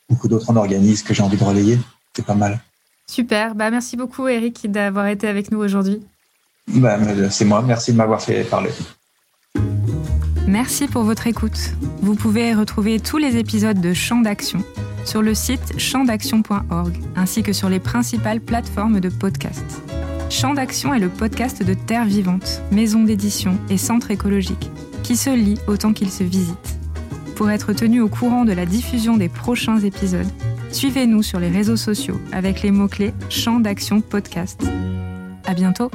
beaucoup 0.08 0.28
d'autres 0.28 0.56
organismes 0.56 1.06
que 1.06 1.14
j'ai 1.14 1.22
envie 1.22 1.36
de 1.36 1.44
relayer. 1.44 1.78
C'est 2.14 2.24
pas 2.24 2.34
mal. 2.34 2.60
Super. 3.08 3.54
Bah, 3.54 3.70
merci 3.70 3.96
beaucoup, 3.96 4.26
Eric, 4.26 4.70
d'avoir 4.70 5.06
été 5.06 5.28
avec 5.28 5.50
nous 5.50 5.58
aujourd'hui. 5.58 6.02
Bah, 6.68 6.98
c'est 7.30 7.44
moi. 7.44 7.62
Merci 7.62 7.92
de 7.92 7.96
m'avoir 7.96 8.20
fait 8.22 8.42
parler. 8.44 8.70
Merci 10.46 10.86
pour 10.86 11.02
votre 11.02 11.26
écoute. 11.26 11.74
Vous 12.02 12.14
pouvez 12.14 12.54
retrouver 12.54 13.00
tous 13.00 13.18
les 13.18 13.36
épisodes 13.36 13.80
de 13.80 13.92
Champ 13.92 14.20
d'Action 14.20 14.62
sur 15.04 15.22
le 15.22 15.34
site 15.34 15.78
champdaction.org 15.78 16.96
ainsi 17.16 17.42
que 17.42 17.52
sur 17.52 17.68
les 17.68 17.80
principales 17.80 18.40
plateformes 18.40 19.00
de 19.00 19.08
podcast. 19.08 19.82
Champ 20.28 20.54
d'Action 20.54 20.92
est 20.92 20.98
le 20.98 21.08
podcast 21.08 21.62
de 21.62 21.74
Terre 21.74 22.04
Vivante, 22.04 22.60
maison 22.72 23.04
d'édition 23.04 23.58
et 23.70 23.78
centre 23.78 24.10
écologique, 24.10 24.70
qui 25.02 25.16
se 25.16 25.30
lit 25.30 25.58
autant 25.66 25.92
qu'il 25.92 26.10
se 26.10 26.24
visite. 26.24 26.78
Pour 27.36 27.50
être 27.50 27.72
tenu 27.72 28.00
au 28.00 28.08
courant 28.08 28.44
de 28.44 28.52
la 28.52 28.66
diffusion 28.66 29.16
des 29.16 29.28
prochains 29.28 29.78
épisodes, 29.78 30.26
suivez-nous 30.72 31.22
sur 31.22 31.38
les 31.38 31.48
réseaux 31.48 31.76
sociaux 31.76 32.20
avec 32.32 32.62
les 32.62 32.70
mots-clés 32.70 33.14
Champ 33.30 33.60
d'action 33.60 34.00
podcast. 34.00 34.62
À 35.44 35.54
bientôt! 35.54 35.90